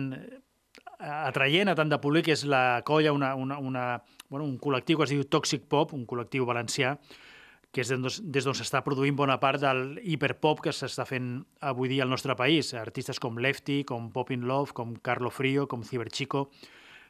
atraient 1.02 1.68
a 1.68 1.76
tant 1.76 1.90
de 1.90 1.99
públic 2.00 2.30
és 2.32 2.46
la 2.49 2.80
colla, 2.87 3.12
una, 3.12 3.34
una, 3.34 3.58
una, 3.58 3.84
bueno, 4.30 4.46
un 4.46 4.56
col·lectiu 4.62 5.00
que 5.00 5.08
es 5.08 5.12
diu 5.12 5.25
Toxic 5.28 5.66
Pop, 5.68 5.92
un 5.96 6.06
col·lectiu 6.08 6.46
valencià, 6.49 6.96
que 7.73 7.81
és 7.81 7.88
des 7.88 8.45
d'on- 8.45 8.55
s'està 8.55 8.83
produint 8.85 9.17
bona 9.17 9.38
part 9.41 9.61
del 9.62 9.99
hiperpop 10.05 10.61
que 10.61 10.73
s'està 10.76 11.07
fent 11.09 11.38
avui 11.61 11.88
dia 11.88 12.02
al 12.05 12.11
nostre 12.11 12.37
país. 12.37 12.75
Artistes 12.75 13.19
com 13.19 13.38
Lefty, 13.38 13.83
com 13.85 14.11
Pop 14.12 14.31
in 14.31 14.47
Love, 14.47 14.73
com 14.76 14.95
Carlo 14.97 15.31
Frio, 15.31 15.67
com 15.67 15.83
Ciberchico, 15.83 16.50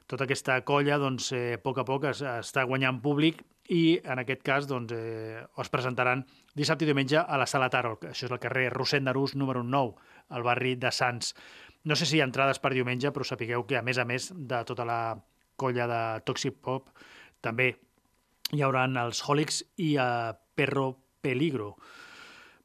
tota 0.07 0.25
aquesta 0.25 0.61
colla, 0.65 0.99
doncs, 0.99 1.33
eh, 1.33 1.55
a 1.55 1.59
poc 1.63 1.79
a 1.79 1.85
poc 1.85 2.05
es, 2.05 2.23
està 2.23 2.65
guanyant 2.65 3.01
públic 3.03 3.43
i 3.71 4.01
en 4.05 4.19
aquest 4.19 4.43
cas 4.43 4.67
doncs, 4.69 4.93
eh, 4.93 5.43
es 5.59 5.69
presentaran 5.71 6.25
dissabte 6.55 6.85
i 6.85 6.87
diumenge 6.91 7.19
a 7.19 7.37
la 7.39 7.47
Sala 7.47 7.69
Taro, 7.71 7.97
això 8.03 8.27
és 8.27 8.31
el 8.31 8.39
carrer 8.43 8.71
Rossent 8.73 9.05
d'Arús 9.07 9.35
número 9.35 9.63
9, 9.63 9.95
al 10.31 10.43
barri 10.43 10.75
de 10.77 10.91
Sants. 10.93 11.35
No 11.85 11.97
sé 11.97 12.07
si 12.07 12.17
hi 12.17 12.21
ha 12.21 12.25
entrades 12.29 12.59
per 12.63 12.73
diumenge, 12.75 13.11
però 13.11 13.25
sapigueu 13.25 13.65
que 13.67 13.79
a 13.79 13.83
més 13.83 13.99
a 13.99 14.05
més 14.05 14.31
de 14.35 14.63
tota 14.65 14.85
la 14.85 15.17
colla 15.57 15.87
de 15.87 16.03
Toxic 16.25 16.55
Pop 16.61 16.91
també 17.41 17.73
hi 18.53 18.61
haurà 18.63 18.85
els 18.87 19.23
Holics 19.27 19.63
i 19.79 19.97
a 19.97 20.37
Perro 20.55 20.97
Peligro. 21.23 21.77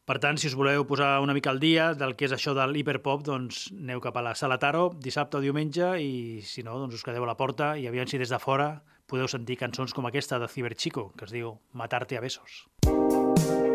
Per 0.07 0.17
tant, 0.23 0.37
si 0.39 0.47
us 0.47 0.55
voleu 0.55 0.85
posar 0.87 1.17
una 1.19 1.35
mica 1.35 1.51
al 1.51 1.59
dia 1.59 1.89
del 1.93 2.15
que 2.15 2.29
és 2.29 2.35
això 2.35 2.53
de 2.55 2.63
l'hiperpop, 2.71 3.25
doncs 3.27 3.65
aneu 3.75 3.99
cap 4.03 4.15
a 4.15 4.23
la 4.23 4.35
Sala 4.39 4.55
Taro 4.61 4.87
dissabte 5.03 5.35
o 5.35 5.43
diumenge 5.43 5.89
i 5.99 6.39
si 6.47 6.63
no, 6.63 6.77
doncs 6.79 6.95
us 7.01 7.03
quedeu 7.03 7.27
a 7.27 7.31
la 7.33 7.35
porta 7.35 7.73
i 7.75 7.89
aviam 7.91 8.07
si 8.07 8.21
des 8.21 8.31
de 8.31 8.39
fora 8.39 8.71
podeu 9.07 9.27
sentir 9.27 9.59
cançons 9.59 9.91
com 9.95 10.07
aquesta 10.07 10.39
de 10.39 10.47
Ciberchico, 10.47 11.09
que 11.19 11.27
es 11.27 11.35
diu 11.35 11.57
Matarte 11.73 12.15
a 12.15 12.23
besos. 12.23 12.63
Quiero 12.87 13.66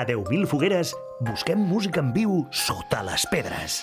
A 0.00 0.06
10.000 0.06 0.46
fogueres 0.48 0.94
busquem 1.20 1.60
música 1.60 2.00
en 2.00 2.14
viu 2.14 2.46
sota 2.56 3.02
les 3.04 3.26
pedres. 3.28 3.82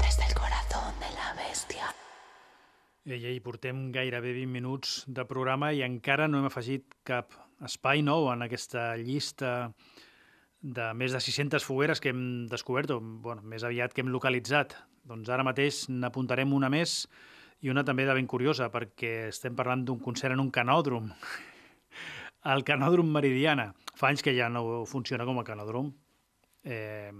Desde 0.00 0.24
el 0.24 0.32
corazón 0.32 0.96
de 1.02 1.10
la 1.12 1.34
bestia. 1.36 1.90
Ei, 3.04 3.18
ei, 3.28 3.42
portem 3.44 3.90
gairebé 3.92 4.32
20 4.38 4.48
minuts 4.48 4.94
de 5.04 5.26
programa 5.28 5.68
i 5.76 5.82
encara 5.84 6.30
no 6.32 6.40
hem 6.40 6.48
afegit 6.48 6.96
cap 7.04 7.36
espai 7.60 8.00
nou 8.00 8.30
en 8.32 8.46
aquesta 8.46 8.94
llista 8.96 9.52
de 10.64 10.88
més 10.96 11.12
de 11.12 11.20
600 11.20 11.68
fogueres 11.68 12.00
que 12.00 12.14
hem 12.14 12.48
descobert, 12.48 12.96
o 12.96 13.02
bueno, 13.04 13.44
més 13.44 13.68
aviat 13.68 13.92
que 13.92 14.00
hem 14.00 14.16
localitzat. 14.16 14.78
Doncs 15.04 15.28
ara 15.28 15.44
mateix 15.44 15.90
n'apuntarem 15.92 16.56
una 16.56 16.72
més 16.72 17.02
i 17.60 17.68
una 17.68 17.84
també 17.84 18.08
de 18.08 18.16
ben 18.16 18.32
curiosa, 18.32 18.72
perquè 18.72 19.26
estem 19.28 19.52
parlant 19.60 19.84
d'un 19.84 20.00
concert 20.00 20.32
en 20.32 20.40
un 20.40 20.48
canòdrom. 20.48 21.12
El 22.56 22.64
canòdrom 22.64 23.12
Meridiana. 23.12 23.74
Fa 23.94 24.10
anys 24.10 24.24
que 24.26 24.34
ja 24.36 24.48
no 24.50 24.84
funciona 24.90 25.26
com 25.28 25.38
a 25.38 25.46
canòdrom. 25.46 25.92
Eh, 26.64 27.12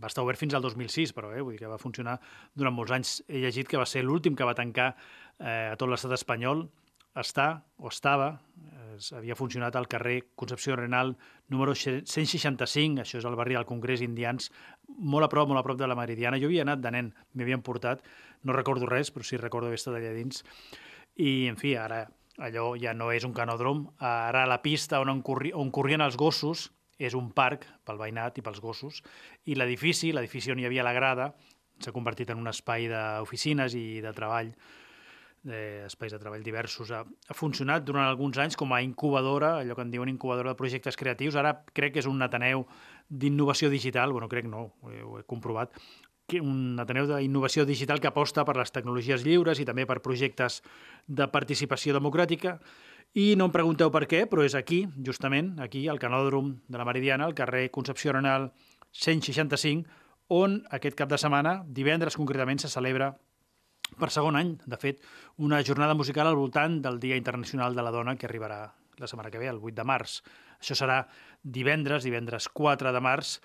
va 0.00 0.08
estar 0.10 0.22
obert 0.22 0.38
fins 0.38 0.54
al 0.54 0.62
2006, 0.62 1.12
però 1.16 1.32
eh, 1.34 1.42
vull 1.42 1.56
dir 1.56 1.64
que 1.64 1.70
va 1.70 1.80
funcionar 1.80 2.16
durant 2.54 2.74
molts 2.74 2.94
anys. 2.94 3.18
He 3.28 3.42
llegit 3.42 3.68
que 3.70 3.80
va 3.80 3.86
ser 3.88 4.04
l'últim 4.04 4.36
que 4.38 4.46
va 4.46 4.54
tancar 4.56 4.92
eh, 4.94 5.72
a 5.72 5.76
tot 5.80 5.90
l'estat 5.90 6.14
espanyol. 6.16 6.64
Està, 7.14 7.46
o 7.78 7.90
estava, 7.92 8.32
eh, 8.58 8.96
havia 9.14 9.36
funcionat 9.38 9.76
al 9.78 9.86
carrer 9.90 10.16
Concepció 10.34 10.74
Renal 10.80 11.14
número 11.52 11.74
165, 11.76 13.04
això 13.04 13.20
és 13.20 13.28
el 13.28 13.36
barri 13.38 13.54
del 13.54 13.68
Congrés 13.68 14.02
Indians, 14.02 14.50
molt 14.98 15.28
a 15.28 15.30
prop, 15.30 15.46
molt 15.50 15.60
a 15.60 15.66
prop 15.66 15.78
de 15.78 15.86
la 15.90 15.98
Meridiana. 15.98 16.40
Jo 16.42 16.50
havia 16.50 16.64
anat 16.66 16.82
de 16.82 16.90
nen, 16.90 17.12
m'havien 17.38 17.62
portat, 17.62 18.02
no 18.42 18.56
recordo 18.56 18.90
res, 18.90 19.12
però 19.14 19.26
sí 19.26 19.38
recordo 19.38 19.70
haver 19.70 19.78
estat 19.78 19.94
allà 20.00 20.10
dins. 20.16 20.42
I, 21.14 21.46
en 21.46 21.60
fi, 21.60 21.76
ara 21.78 22.02
allò 22.38 22.74
ja 22.80 22.94
no 22.94 23.10
és 23.14 23.24
un 23.26 23.34
canòdrom, 23.34 23.84
ara 23.98 24.44
la 24.46 24.60
pista 24.62 25.00
on, 25.00 25.22
corri, 25.22 25.52
on 25.54 25.70
corrien 25.70 26.02
els 26.02 26.16
gossos 26.16 26.70
és 26.98 27.14
un 27.14 27.30
parc 27.34 27.66
pel 27.86 27.98
veïnat 27.98 28.38
i 28.38 28.42
pels 28.42 28.60
gossos, 28.62 29.02
i 29.44 29.56
l'edifici, 29.58 30.12
l'edifici 30.12 30.52
on 30.54 30.62
hi 30.62 30.66
havia 30.66 30.86
la 30.86 30.94
grada, 30.94 31.32
s'ha 31.82 31.92
convertit 31.94 32.30
en 32.30 32.38
un 32.38 32.50
espai 32.50 32.86
d'oficines 32.90 33.74
i 33.74 34.00
de 34.02 34.12
treball, 34.14 34.52
espais 35.44 36.12
de 36.12 36.18
treball 36.18 36.42
diversos. 36.42 36.90
Ha, 36.90 37.02
ha 37.04 37.36
funcionat 37.36 37.84
durant 37.84 38.06
alguns 38.06 38.38
anys 38.40 38.56
com 38.56 38.72
a 38.72 38.80
incubadora, 38.82 39.58
allò 39.60 39.76
que 39.76 39.84
en 39.84 39.90
diuen 39.92 40.08
incubadora 40.08 40.54
de 40.54 40.58
projectes 40.58 40.96
creatius. 40.96 41.36
Ara 41.36 41.58
crec 41.76 41.94
que 41.94 42.00
és 42.00 42.08
un 42.08 42.22
Ateneu 42.24 42.64
d'innovació 43.08 43.68
digital, 43.70 44.12
bueno, 44.12 44.30
crec 44.32 44.48
no, 44.48 44.70
ho 44.80 45.18
he, 45.18 45.24
comprovat, 45.28 45.74
un 46.32 46.80
Ateneu 46.80 47.06
d'innovació 47.08 47.66
digital 47.68 48.00
que 48.00 48.08
aposta 48.08 48.44
per 48.48 48.56
les 48.56 48.72
tecnologies 48.72 49.24
lliures 49.26 49.60
i 49.60 49.66
també 49.68 49.84
per 49.86 50.00
projectes 50.00 50.62
de 51.06 51.26
participació 51.28 51.92
democràtica. 51.92 52.58
I 53.14 53.34
no 53.36 53.46
em 53.46 53.52
pregunteu 53.52 53.92
per 53.92 54.06
què, 54.10 54.24
però 54.26 54.42
és 54.42 54.56
aquí, 54.56 54.86
justament, 55.04 55.54
aquí, 55.60 55.86
al 55.88 56.00
Canòdrom 56.00 56.54
de 56.66 56.80
la 56.80 56.86
Meridiana, 56.88 57.28
al 57.28 57.36
carrer 57.36 57.70
Concepció 57.70 58.10
Arenal 58.10 58.52
165, 58.90 59.84
on 60.32 60.62
aquest 60.72 60.96
cap 60.96 61.12
de 61.12 61.20
setmana, 61.20 61.60
divendres 61.68 62.16
concretament, 62.16 62.58
se 62.58 62.72
celebra 62.72 63.12
per 64.00 64.08
segon 64.10 64.40
any, 64.40 64.56
de 64.64 64.78
fet, 64.80 65.04
una 65.36 65.60
jornada 65.62 65.94
musical 65.94 66.26
al 66.26 66.40
voltant 66.40 66.80
del 66.82 66.98
Dia 66.98 67.20
Internacional 67.20 67.76
de 67.76 67.84
la 67.84 67.92
Dona 67.92 68.16
que 68.16 68.26
arribarà 68.26 68.64
la 68.98 69.06
setmana 69.06 69.30
que 69.30 69.38
ve, 69.38 69.50
el 69.50 69.60
8 69.60 69.76
de 69.76 69.84
març. 69.84 70.22
Això 70.58 70.74
serà 70.78 71.02
divendres, 71.42 72.06
divendres 72.06 72.48
4 72.48 72.92
de 72.94 73.02
març, 73.04 73.36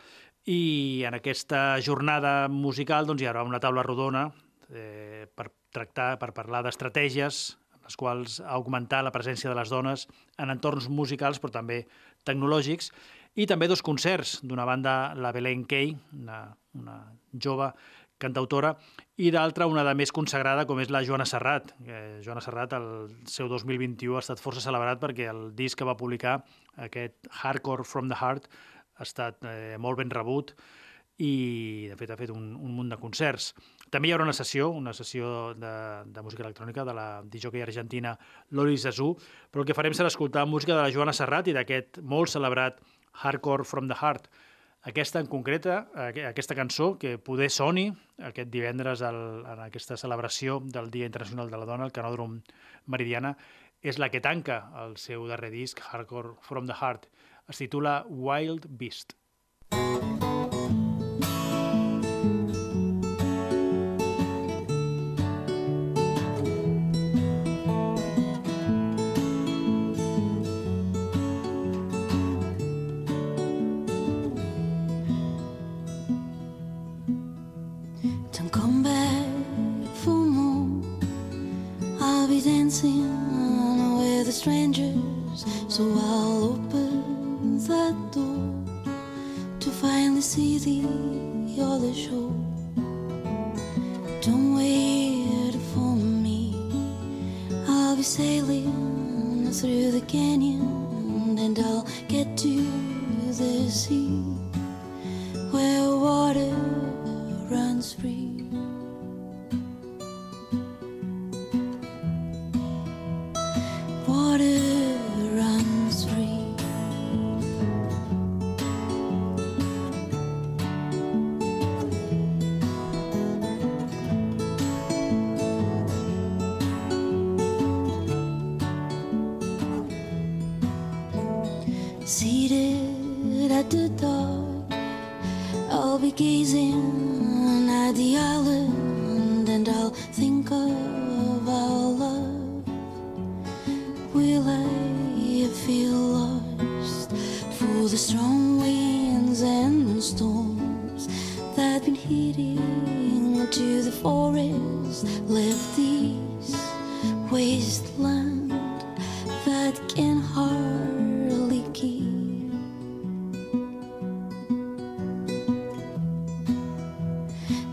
i 0.50 1.04
en 1.06 1.14
aquesta 1.14 1.78
jornada 1.86 2.48
musical 2.50 3.06
doncs, 3.06 3.22
hi 3.22 3.30
haurà 3.30 3.46
una 3.46 3.62
taula 3.62 3.84
rodona 3.86 4.30
eh, 4.74 5.28
per 5.30 5.52
tractar, 5.70 6.16
per 6.18 6.32
parlar 6.34 6.64
d'estratègies 6.66 7.44
les 7.90 7.98
quals 7.98 8.38
augmentar 8.46 9.02
la 9.06 9.14
presència 9.14 9.50
de 9.50 9.58
les 9.58 9.70
dones 9.74 10.06
en 10.38 10.54
entorns 10.54 10.90
musicals, 10.94 11.40
però 11.42 11.54
també 11.54 11.80
tecnològics, 12.26 12.92
i 13.34 13.48
també 13.50 13.70
dos 13.70 13.82
concerts 13.86 14.40
d'una 14.46 14.66
banda, 14.70 15.16
la 15.18 15.32
Belén 15.34 15.64
Kay, 15.70 15.96
una, 16.20 16.44
una 16.78 17.00
jove 17.34 17.72
cantautora, 18.22 18.76
i 19.18 19.32
d'altra 19.34 19.66
una 19.70 19.82
de 19.88 19.96
més 19.98 20.12
consagrada, 20.14 20.68
com 20.70 20.82
és 20.84 20.92
la 20.94 21.02
Joana 21.08 21.26
Serrat. 21.30 21.72
Eh, 21.86 22.20
Joana 22.26 22.44
Serrat, 22.46 22.76
el 22.78 23.10
seu 23.32 23.50
2021 23.50 24.18
ha 24.18 24.22
estat 24.22 24.44
força 24.44 24.62
celebrat 24.66 25.02
perquè 25.02 25.30
el 25.32 25.48
disc 25.58 25.80
que 25.80 25.88
va 25.88 25.98
publicar, 25.98 26.42
aquest 26.78 27.32
Hardcore 27.42 27.88
from 27.88 28.12
the 28.12 28.20
Heart, 28.20 28.50
ha 29.00 29.08
estat 29.08 29.40
eh, 29.48 29.78
molt 29.80 29.98
ben 30.04 30.12
rebut 30.12 30.54
i, 31.20 31.88
de 31.92 31.96
fet, 32.00 32.12
ha 32.14 32.18
fet 32.20 32.32
un, 32.32 32.54
un 32.56 32.72
munt 32.78 32.92
de 32.94 32.98
concerts. 33.00 33.50
També 33.92 34.08
hi 34.08 34.14
haurà 34.16 34.24
una 34.28 34.36
sessió, 34.36 34.70
una 34.72 34.94
sessió 34.96 35.54
de, 35.60 35.72
de 36.08 36.22
música 36.24 36.46
electrònica 36.46 36.86
de 36.88 36.94
la 36.96 37.08
disjockey 37.28 37.64
argentina 37.66 38.14
Loli 38.56 38.78
Zazú, 38.80 39.10
però 39.52 39.66
el 39.66 39.68
que 39.68 39.76
farem 39.76 39.96
serà 39.98 40.08
escoltar 40.14 40.46
música 40.48 40.78
de 40.78 40.84
la 40.86 40.94
Joana 40.96 41.16
Serrat 41.18 41.50
i 41.52 41.56
d'aquest 41.58 42.00
molt 42.04 42.32
celebrat 42.32 42.80
Hardcore 43.24 43.66
from 43.68 43.90
the 43.92 43.98
Heart. 44.00 44.30
Aquesta 44.88 45.20
en 45.20 45.28
concreta, 45.28 45.90
aqu- 46.08 46.24
aquesta 46.30 46.56
cançó, 46.56 46.94
que 47.02 47.18
poder 47.20 47.50
soni 47.52 47.90
aquest 48.24 48.48
divendres 48.54 49.02
al, 49.04 49.18
en 49.44 49.60
aquesta 49.66 49.98
celebració 50.00 50.62
del 50.64 50.88
Dia 50.94 51.10
Internacional 51.10 51.50
de 51.52 51.58
la 51.60 51.68
Dona, 51.68 51.84
el 51.84 51.92
Canòdrom 51.92 52.38
Meridiana, 52.88 53.34
és 53.84 54.00
la 54.00 54.08
que 54.12 54.22
tanca 54.24 54.70
el 54.86 54.96
seu 54.96 55.28
darrer 55.28 55.52
disc, 55.52 55.82
Hardcore 55.84 56.38
from 56.48 56.68
the 56.72 56.78
Heart. 56.80 57.10
Es 57.50 57.58
titula 57.58 58.06
Wild 58.08 58.68
Beast. 58.70 59.16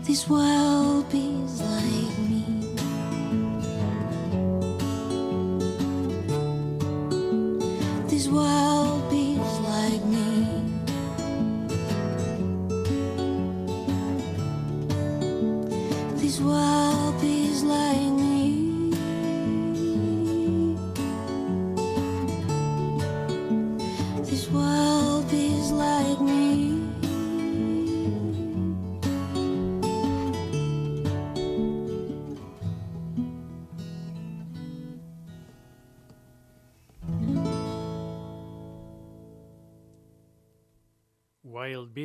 this 0.07 0.29
world 0.29 1.09
be 1.11 1.27
like 1.59 2.26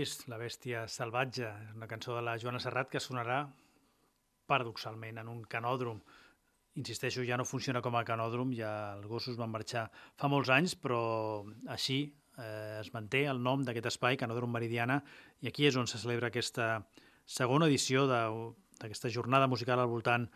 Beast, 0.02 0.24
la 0.26 0.34
bèstia 0.34 0.80
salvatge, 0.90 1.46
una 1.76 1.86
cançó 1.86 2.16
de 2.16 2.22
la 2.26 2.32
Joana 2.42 2.58
Serrat 2.58 2.88
que 2.90 2.98
sonarà 2.98 3.36
paradoxalment 4.50 5.20
en 5.22 5.28
un 5.30 5.44
canòdrom. 5.52 6.00
Insisteixo, 6.80 7.22
ja 7.28 7.38
no 7.38 7.46
funciona 7.46 7.78
com 7.84 7.94
a 7.94 8.02
canòdrom, 8.08 8.50
ja 8.58 8.72
els 8.96 9.06
gossos 9.06 9.38
van 9.38 9.52
marxar 9.52 9.84
fa 10.18 10.32
molts 10.32 10.50
anys, 10.50 10.74
però 10.74 10.98
així 11.70 12.00
eh, 12.08 12.80
es 12.80 12.90
manté 12.96 13.22
el 13.30 13.38
nom 13.46 13.62
d'aquest 13.62 13.92
espai, 13.92 14.18
Canòdrom 14.18 14.50
Meridiana, 14.50 14.98
i 15.38 15.52
aquí 15.52 15.70
és 15.70 15.78
on 15.78 15.86
se 15.86 16.02
celebra 16.02 16.32
aquesta 16.32 16.82
segona 17.22 17.70
edició 17.70 18.08
d'aquesta 18.10 19.12
jornada 19.20 19.46
musical 19.46 19.78
al 19.78 19.92
voltant 19.94 20.26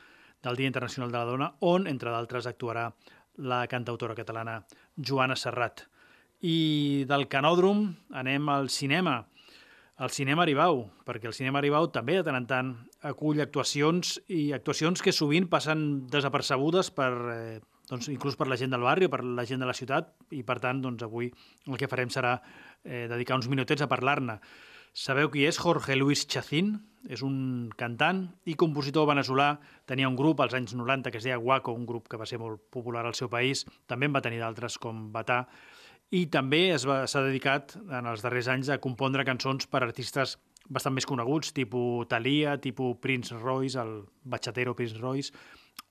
del 0.47 0.63
Dia 0.63 0.71
Internacional 0.71 1.11
de 1.11 1.19
la 1.19 1.31
Dona, 1.33 1.53
on, 1.67 1.91
entre 1.91 2.15
d'altres, 2.15 2.47
actuarà 2.47 2.93
la 3.51 3.65
cantautora 3.67 4.15
catalana 4.15 4.61
Joana 4.95 5.35
Serrat. 5.35 5.89
I 6.47 7.03
del 7.11 7.27
canòdrom 7.27 7.89
anem 8.15 8.53
al 8.53 8.71
cinema, 8.71 9.25
al 9.97 10.13
cinema 10.13 10.45
Aribau, 10.45 10.85
perquè 11.09 11.31
el 11.31 11.35
cinema 11.37 11.63
Aribau 11.63 11.89
també 11.93 12.19
de 12.19 12.25
tant 12.27 12.37
en 12.37 12.47
tant 12.51 12.75
acull 13.09 13.41
actuacions 13.41 14.19
i 14.29 14.51
actuacions 14.53 15.01
que 15.03 15.15
sovint 15.15 15.49
passen 15.49 16.07
desapercebudes 16.13 16.91
per, 16.93 17.13
eh, 17.33 17.59
doncs, 17.89 18.11
inclús 18.13 18.37
per 18.37 18.49
la 18.51 18.59
gent 18.61 18.75
del 18.75 18.85
barri 18.85 19.09
o 19.09 19.13
per 19.13 19.23
la 19.25 19.47
gent 19.49 19.63
de 19.63 19.69
la 19.69 19.77
ciutat 19.77 20.13
i 20.37 20.43
per 20.43 20.59
tant 20.61 20.83
doncs, 20.85 21.07
avui 21.07 21.31
el 21.31 21.81
que 21.81 21.89
farem 21.89 22.13
serà 22.13 22.37
eh, 22.85 23.07
dedicar 23.09 23.39
uns 23.41 23.49
minutets 23.49 23.83
a 23.83 23.89
parlar-ne. 23.89 24.41
Sabeu 24.97 25.29
qui 25.29 25.45
és 25.45 25.59
Jorge 25.61 25.97
Luis 25.97 26.25
Chacín? 26.25 26.71
És 27.13 27.21
un 27.23 27.69
cantant 27.77 28.23
i 28.49 28.55
compositor 28.59 29.05
veneçolà. 29.07 29.59
Tenia 29.87 30.09
un 30.09 30.17
grup 30.17 30.41
als 30.41 30.57
anys 30.57 30.73
90 30.75 31.13
que 31.13 31.21
es 31.21 31.27
deia 31.27 31.37
Guaco, 31.37 31.75
un 31.77 31.85
grup 31.87 32.09
que 32.09 32.17
va 32.17 32.27
ser 32.27 32.39
molt 32.41 32.65
popular 32.73 33.05
al 33.05 33.15
seu 33.15 33.29
país. 33.29 33.67
També 33.87 34.09
en 34.09 34.17
va 34.17 34.25
tenir 34.25 34.41
d'altres 34.41 34.79
com 34.81 35.11
Batà. 35.13 35.45
I 36.15 36.27
també 36.31 36.69
s'ha 36.79 37.23
dedicat 37.25 37.75
en 37.81 38.07
els 38.07 38.23
darrers 38.23 38.47
anys 38.53 38.69
a 38.71 38.79
compondre 38.83 39.25
cançons 39.27 39.67
per 39.67 39.83
artistes 39.83 40.37
bastant 40.71 40.95
més 40.95 41.07
coneguts, 41.07 41.53
tipus 41.55 42.07
Thalia, 42.11 42.57
tipus 42.63 42.99
Prince 43.03 43.35
Royce, 43.35 43.79
el 43.79 44.05
bachatero 44.23 44.75
Prince 44.75 44.99
Royce, 44.99 45.33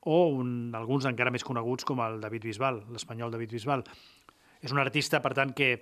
o 0.06 0.28
un, 0.38 0.76
alguns 0.76 1.08
encara 1.10 1.34
més 1.34 1.44
coneguts 1.44 1.88
com 1.88 2.02
el 2.06 2.20
David 2.24 2.48
Bisbal, 2.48 2.84
l'espanyol 2.94 3.34
David 3.34 3.56
Bisbal. 3.56 3.84
És 4.62 4.72
un 4.72 4.80
artista, 4.80 5.22
per 5.24 5.34
tant, 5.38 5.52
que 5.56 5.74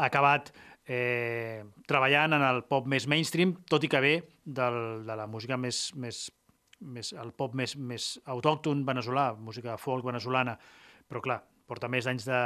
ha 0.00 0.08
acabat 0.08 0.50
eh, 0.86 1.62
treballant 1.88 2.36
en 2.36 2.44
el 2.44 2.62
pop 2.68 2.88
més 2.88 3.06
mainstream, 3.08 3.54
tot 3.68 3.84
i 3.84 3.90
que 3.92 4.02
ve 4.02 4.14
del, 4.44 4.80
de 5.06 5.16
la 5.16 5.28
música 5.30 5.56
més, 5.60 5.90
més, 5.94 6.26
més 6.80 7.12
el 7.20 7.32
pop 7.36 7.54
més, 7.56 7.76
més 7.76 8.12
autòcton 8.24 8.84
veneçolà, 8.88 9.30
música 9.36 9.76
folk 9.80 10.06
veneçolana, 10.08 10.56
però 11.08 11.22
clar, 11.24 11.40
porta 11.68 11.90
més 11.92 12.08
anys 12.10 12.26
de, 12.26 12.40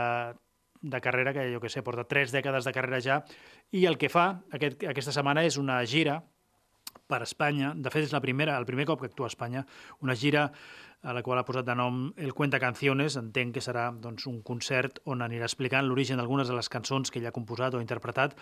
de 0.85 1.01
carrera 1.01 1.33
que 1.33 1.49
jo 1.53 1.61
que 1.63 1.73
sé, 1.73 1.83
porta 1.83 2.05
tres 2.05 2.33
dècades 2.35 2.69
de 2.69 2.73
carrera 2.77 3.01
ja, 3.01 3.23
i 3.73 3.87
el 3.89 3.97
que 3.99 4.13
fa 4.13 4.45
aquest, 4.53 4.85
aquesta 4.91 5.15
setmana 5.17 5.45
és 5.49 5.57
una 5.61 5.81
gira 5.89 6.21
per 7.09 7.23
Espanya, 7.25 7.73
de 7.77 7.91
fet 7.93 8.07
és 8.07 8.13
la 8.15 8.23
primera, 8.25 8.57
el 8.61 8.67
primer 8.69 8.87
cop 8.89 9.01
que 9.01 9.11
actua 9.11 9.29
a 9.29 9.33
Espanya, 9.33 9.65
una 10.05 10.17
gira 10.17 10.51
a 11.05 11.13
la 11.13 11.23
qual 11.23 11.39
ha 11.39 11.45
posat 11.45 11.67
de 11.69 11.75
nom 11.77 12.07
El 12.17 12.33
Cuenta 12.33 12.61
Canciones, 12.61 13.19
entenc 13.21 13.57
que 13.57 13.65
serà 13.65 13.91
doncs, 13.93 14.25
un 14.31 14.41
concert 14.43 15.03
on 15.05 15.25
anirà 15.25 15.49
explicant 15.49 15.85
l'origen 15.85 16.21
d'algunes 16.21 16.49
de 16.49 16.57
les 16.57 16.71
cançons 16.73 17.13
que 17.13 17.21
ell 17.21 17.29
ha 17.29 17.35
composat 17.37 17.77
o 17.77 17.83
interpretat. 17.85 18.37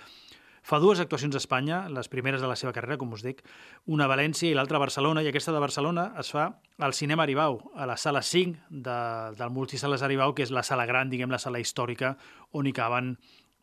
Fa 0.62 0.78
dues 0.78 1.00
actuacions 1.02 1.34
a 1.34 1.40
Espanya, 1.42 1.88
les 1.90 2.06
primeres 2.08 2.40
de 2.40 2.46
la 2.46 2.54
seva 2.54 2.72
carrera, 2.72 2.96
com 2.98 3.10
us 3.16 3.24
dic, 3.26 3.42
una 3.90 4.06
a 4.06 4.10
València 4.12 4.46
i 4.46 4.54
l'altra 4.54 4.78
a 4.78 4.84
Barcelona, 4.84 5.24
i 5.24 5.30
aquesta 5.30 5.54
de 5.54 5.62
Barcelona 5.62 6.12
es 6.22 6.30
fa 6.30 6.44
al 6.78 6.94
Cinema 6.94 7.26
Aribau, 7.26 7.58
a 7.74 7.86
la 7.90 7.96
sala 7.98 8.22
5 8.22 8.70
de, 8.70 8.98
del 9.38 9.50
Multisales 9.50 10.06
Aribau, 10.06 10.36
que 10.38 10.46
és 10.46 10.54
la 10.54 10.62
sala 10.62 10.86
gran, 10.86 11.10
diguem, 11.10 11.34
la 11.34 11.42
sala 11.42 11.58
històrica, 11.58 12.14
on 12.54 12.70
hi 12.70 12.74
caben 12.78 13.16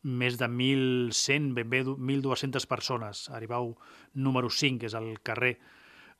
més 0.03 0.35
de 0.39 0.47
1.100, 0.51 1.53
ben 1.55 1.71
bé 1.71 1.83
1.200 1.87 2.67
persones. 2.67 3.27
Aribau 3.31 3.77
número 4.13 4.51
5, 4.51 4.83
que 4.83 4.91
és 4.91 4.99
el 4.99 5.13
carrer 5.23 5.55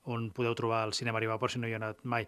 on 0.09 0.29
podeu 0.31 0.55
trobar 0.55 0.85
el 0.87 0.95
cinema 0.95 1.19
Aribau, 1.19 1.39
per 1.39 1.51
si 1.51 1.59
no 1.59 1.67
hi 1.67 1.75
ha 1.75 1.79
anat 1.81 2.03
mai. 2.07 2.27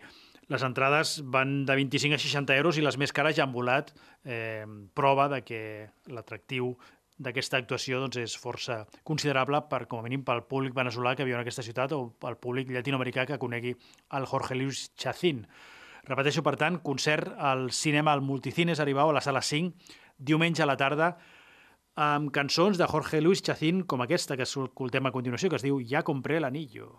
Les 0.52 0.64
entrades 0.68 1.22
van 1.32 1.62
de 1.66 1.76
25 1.80 2.18
a 2.18 2.20
60 2.20 2.56
euros 2.60 2.78
i 2.78 2.84
les 2.84 2.98
més 3.00 3.14
cares 3.16 3.38
ja 3.38 3.46
han 3.46 3.56
volat. 3.56 3.94
Eh, 4.26 4.66
prova 4.94 5.30
de 5.32 5.40
que 5.48 5.62
l'atractiu 6.12 6.76
d'aquesta 7.22 7.60
actuació 7.62 8.00
doncs, 8.02 8.18
és 8.22 8.38
força 8.40 8.82
considerable 9.08 9.62
per, 9.70 9.86
com 9.92 10.02
a 10.02 10.06
mínim 10.06 10.24
pel 10.28 10.44
públic 10.50 10.74
veneçolà 10.78 11.16
que 11.16 11.28
viu 11.28 11.38
en 11.38 11.44
aquesta 11.44 11.66
ciutat 11.66 11.94
o 11.98 12.04
pel 12.22 12.40
públic 12.42 12.72
llatinoamericà 12.74 13.28
que 13.30 13.40
conegui 13.42 13.76
el 14.18 14.26
Jorge 14.30 14.58
Luis 14.58 14.88
Chacín. 14.96 15.46
Repeteixo, 16.08 16.42
per 16.42 16.56
tant, 16.58 16.80
concert 16.82 17.36
al 17.38 17.70
cinema 17.78 18.16
al 18.16 18.26
Multicines 18.26 18.82
Aribau 18.82 19.12
a 19.12 19.20
la 19.20 19.22
sala 19.22 19.44
5, 19.46 19.94
diumenge 20.18 20.66
a 20.66 20.70
la 20.70 20.78
tarda, 20.78 21.14
amb 21.96 22.32
cançons 22.34 22.80
de 22.80 22.88
Jorge 22.90 23.22
Luis 23.22 23.44
Chacín 23.46 23.84
com 23.84 24.02
aquesta 24.02 24.38
que 24.38 24.48
escoltem 24.48 25.06
a 25.06 25.14
continuació, 25.14 25.50
que 25.50 25.60
es 25.62 25.66
diu 25.66 25.82
Ja 25.86 26.02
compré 26.08 26.40
l'anillo. 26.40 26.96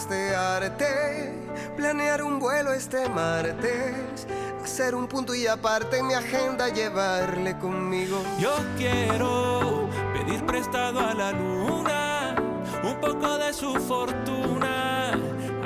Obras 0.00 0.08
de 0.08 0.36
arte, 0.36 1.32
planear 1.76 2.22
un 2.22 2.38
vuelo 2.38 2.72
este 2.72 3.08
martes, 3.08 4.26
hacer 4.62 4.94
un 4.94 5.06
punto 5.06 5.34
y 5.34 5.46
aparte 5.46 5.98
en 5.98 6.06
mi 6.06 6.14
agenda 6.14 6.68
llevarle 6.68 7.58
conmigo. 7.58 8.22
Yo 8.38 8.52
quiero 8.76 9.88
pedir 10.14 10.44
prestado 10.46 11.00
a 11.00 11.14
la 11.14 11.32
luna 11.32 12.34
un 12.82 13.00
poco 13.00 13.38
de 13.38 13.52
su 13.52 13.74
fortuna. 13.74 15.12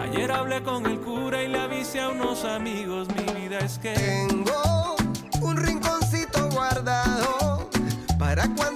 Ayer 0.01 0.31
hablé 0.33 0.63
con 0.63 0.87
el 0.87 1.01
cura 1.01 1.43
y 1.43 1.49
le 1.49 1.61
avisé 1.61 2.01
a 2.01 2.09
unos 2.09 2.45
amigos, 2.45 3.09
mi 3.17 3.41
vida 3.41 3.59
es 3.59 3.79
que 3.79 3.93
tengo 3.95 4.97
un 5.41 5.57
rinconcito 5.57 6.49
guardado 6.51 7.69
para 8.19 8.49
cuando 8.57 8.74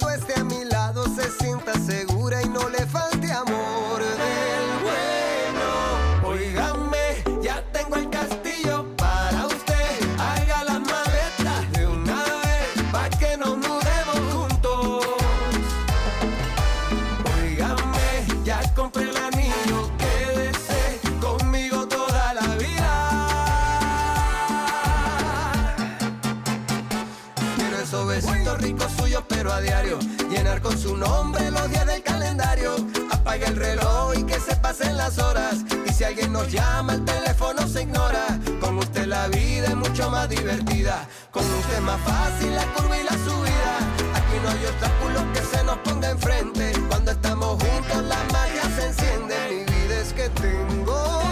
nombre 30.98 31.50
los 31.50 31.70
días 31.70 31.86
del 31.86 32.02
calendario. 32.02 32.76
Apaga 33.10 33.46
el 33.46 33.56
reloj 33.56 34.14
y 34.16 34.24
que 34.24 34.38
se 34.40 34.56
pasen 34.56 34.96
las 34.96 35.18
horas. 35.18 35.56
Y 35.86 35.92
si 35.92 36.04
alguien 36.04 36.32
nos 36.32 36.50
llama, 36.50 36.94
el 36.94 37.04
teléfono 37.04 37.66
se 37.66 37.82
ignora. 37.82 38.26
Con 38.60 38.78
usted 38.78 39.06
la 39.06 39.28
vida 39.28 39.68
es 39.68 39.76
mucho 39.76 40.10
más 40.10 40.28
divertida. 40.28 41.08
Con 41.30 41.44
usted 41.44 41.76
es 41.76 41.82
más 41.82 42.00
fácil 42.00 42.54
la 42.54 42.64
curva 42.74 42.98
y 42.98 43.04
la 43.04 43.12
subida. 43.12 43.74
Aquí 44.14 44.36
no 44.42 44.50
hay 44.50 44.66
obstáculos 44.66 45.22
que 45.34 45.56
se 45.56 45.64
nos 45.64 45.78
ponga 45.78 46.10
enfrente. 46.10 46.72
Cuando 46.88 47.10
estamos 47.12 47.62
juntos, 47.62 48.02
la 48.04 48.18
magia 48.32 48.62
se 48.76 48.86
enciende. 48.86 49.36
Mi 49.50 49.64
vida 49.72 50.00
es 50.00 50.12
que 50.12 50.28
tengo 50.30 51.22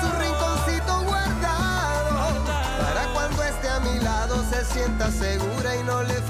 su 0.00 0.08
rinconcito 0.20 1.02
guardado. 1.04 2.34
Para 2.80 3.12
cuando 3.12 3.42
esté 3.42 3.68
a 3.68 3.80
mi 3.80 4.00
lado 4.00 4.42
se 4.50 4.64
sienta 4.64 5.10
segura 5.10 5.76
y 5.76 5.82
no 5.84 6.02
le 6.02 6.21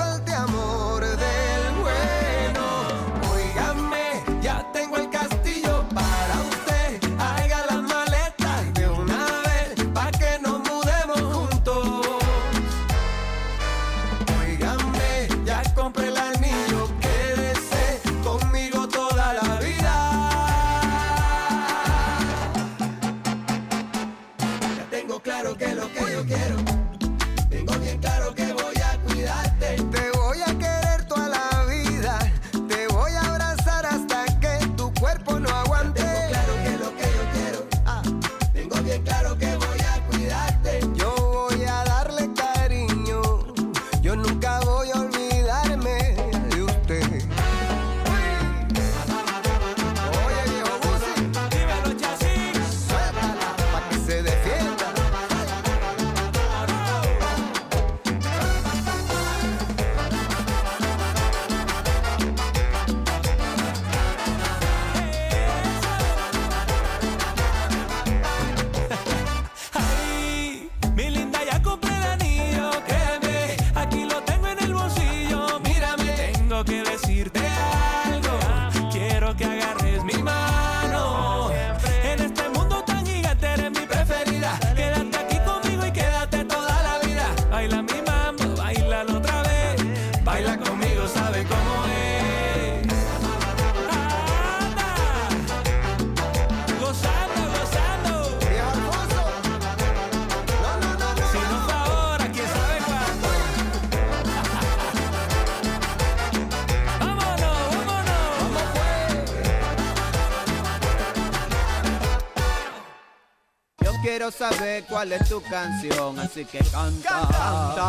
saber 114.33 114.85
cuál 114.89 115.13
es 115.13 115.29
tu 115.29 115.41
canción, 115.43 116.19
así 116.19 116.45
que 116.45 116.59
canta, 116.59 117.21
canta, 117.31 117.89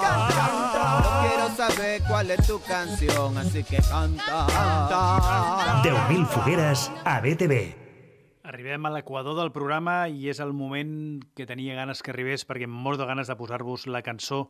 canta. 0.00 1.02
Yo 1.04 1.28
quiero 1.28 1.48
saber 1.56 2.02
cuál 2.08 2.30
es 2.30 2.46
tu 2.46 2.60
canción, 2.62 3.38
así 3.38 3.62
que 3.64 3.76
canta, 3.76 4.46
canta. 4.48 5.82
10.000 5.82 6.26
fogueres 6.26 6.90
a 7.04 7.20
BTV. 7.20 7.76
Arribem 8.44 8.86
a 8.86 8.90
l'equador 8.90 9.36
del 9.38 9.52
programa 9.54 10.08
i 10.10 10.26
és 10.32 10.40
el 10.42 10.50
moment 10.52 11.22
que 11.38 11.46
tenia 11.46 11.76
ganes 11.78 12.02
que 12.02 12.10
arribés 12.10 12.42
perquè 12.48 12.66
em 12.66 12.72
mor 12.74 12.98
de 12.98 13.06
ganes 13.06 13.28
de 13.30 13.36
posar-vos 13.38 13.86
la 13.86 14.02
cançó 14.02 14.48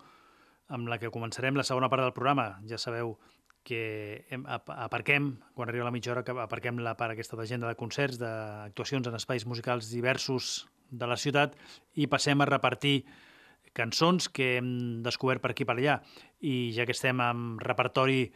amb 0.73 0.89
la 0.89 0.97
que 0.99 1.11
començarem 1.13 1.55
la 1.59 1.67
segona 1.69 1.91
part 1.93 2.03
del 2.07 2.15
programa. 2.17 2.55
Ja 2.67 2.79
sabeu 2.81 3.19
que 3.63 4.25
hem, 4.33 4.47
ap- 4.49 4.73
aparquem, 4.73 5.35
quan 5.55 5.69
arriba 5.69 5.85
la 5.85 5.93
mitja 5.95 6.11
hora, 6.15 6.25
que 6.25 6.33
aparquem 6.33 6.81
la 6.83 6.97
part 6.97 7.13
aquesta 7.15 7.37
d'agenda 7.37 7.69
de 7.69 7.77
concerts, 7.79 8.17
d'actuacions 8.19 9.07
en 9.07 9.15
espais 9.21 9.45
musicals 9.47 9.91
diversos 9.93 10.65
de 10.93 11.09
la 11.09 11.17
ciutat 11.17 11.57
i 11.97 12.07
passem 12.07 12.41
a 12.41 12.49
repartir 12.49 13.03
cançons 13.73 14.29
que 14.29 14.59
hem 14.59 15.03
descobert 15.03 15.43
per 15.43 15.53
aquí 15.53 15.65
per 15.65 15.79
allà. 15.79 15.99
I 16.45 16.73
ja 16.77 16.87
que 16.87 16.95
estem 16.95 17.21
amb 17.25 17.63
repertori 17.65 18.27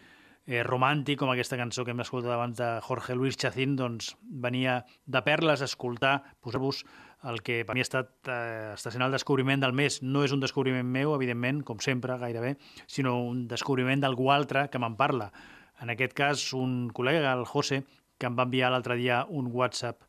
eh, 0.47 0.63
romàntic, 0.65 1.19
com 1.21 1.31
aquesta 1.33 1.59
cançó 1.61 1.85
que 1.85 1.93
hem 1.93 2.01
escoltat 2.01 2.33
abans 2.33 2.57
de 2.57 2.71
Jorge 2.87 3.17
Luis 3.19 3.37
Chacín, 3.37 3.77
doncs 3.77 4.15
venia 4.23 4.85
de 5.05 5.23
perles 5.27 5.61
a 5.61 5.69
escoltar, 5.69 6.23
posar-vos 6.41 6.85
el 7.27 7.43
que 7.43 7.65
per 7.67 7.75
mi 7.75 7.83
ha 7.83 7.89
estat, 7.89 8.13
eh, 8.31 8.75
el 8.77 9.13
descobriment 9.13 9.61
del 9.61 9.75
mes. 9.75 10.01
No 10.03 10.25
és 10.25 10.33
un 10.33 10.41
descobriment 10.41 10.87
meu, 10.87 11.15
evidentment, 11.15 11.63
com 11.65 11.81
sempre, 11.81 12.17
gairebé, 12.19 12.57
sinó 12.87 13.19
un 13.25 13.47
descobriment 13.49 14.01
d'algú 14.01 14.31
altre 14.31 14.69
que 14.71 14.79
me'n 14.79 14.97
parla. 14.97 15.33
En 15.83 15.91
aquest 15.91 16.15
cas, 16.15 16.53
un 16.55 16.89
col·lega, 16.89 17.35
el 17.35 17.45
José, 17.45 17.83
que 18.17 18.31
em 18.31 18.37
va 18.37 18.47
enviar 18.49 18.71
l'altre 18.73 18.97
dia 18.97 19.27
un 19.29 19.51
WhatsApp 19.53 20.06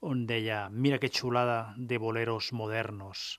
on 0.00 0.26
deia 0.26 0.68
mira 0.70 0.98
que 0.98 1.12
xulada 1.12 1.74
de 1.76 1.98
boleros 1.98 2.52
modernos 2.52 3.38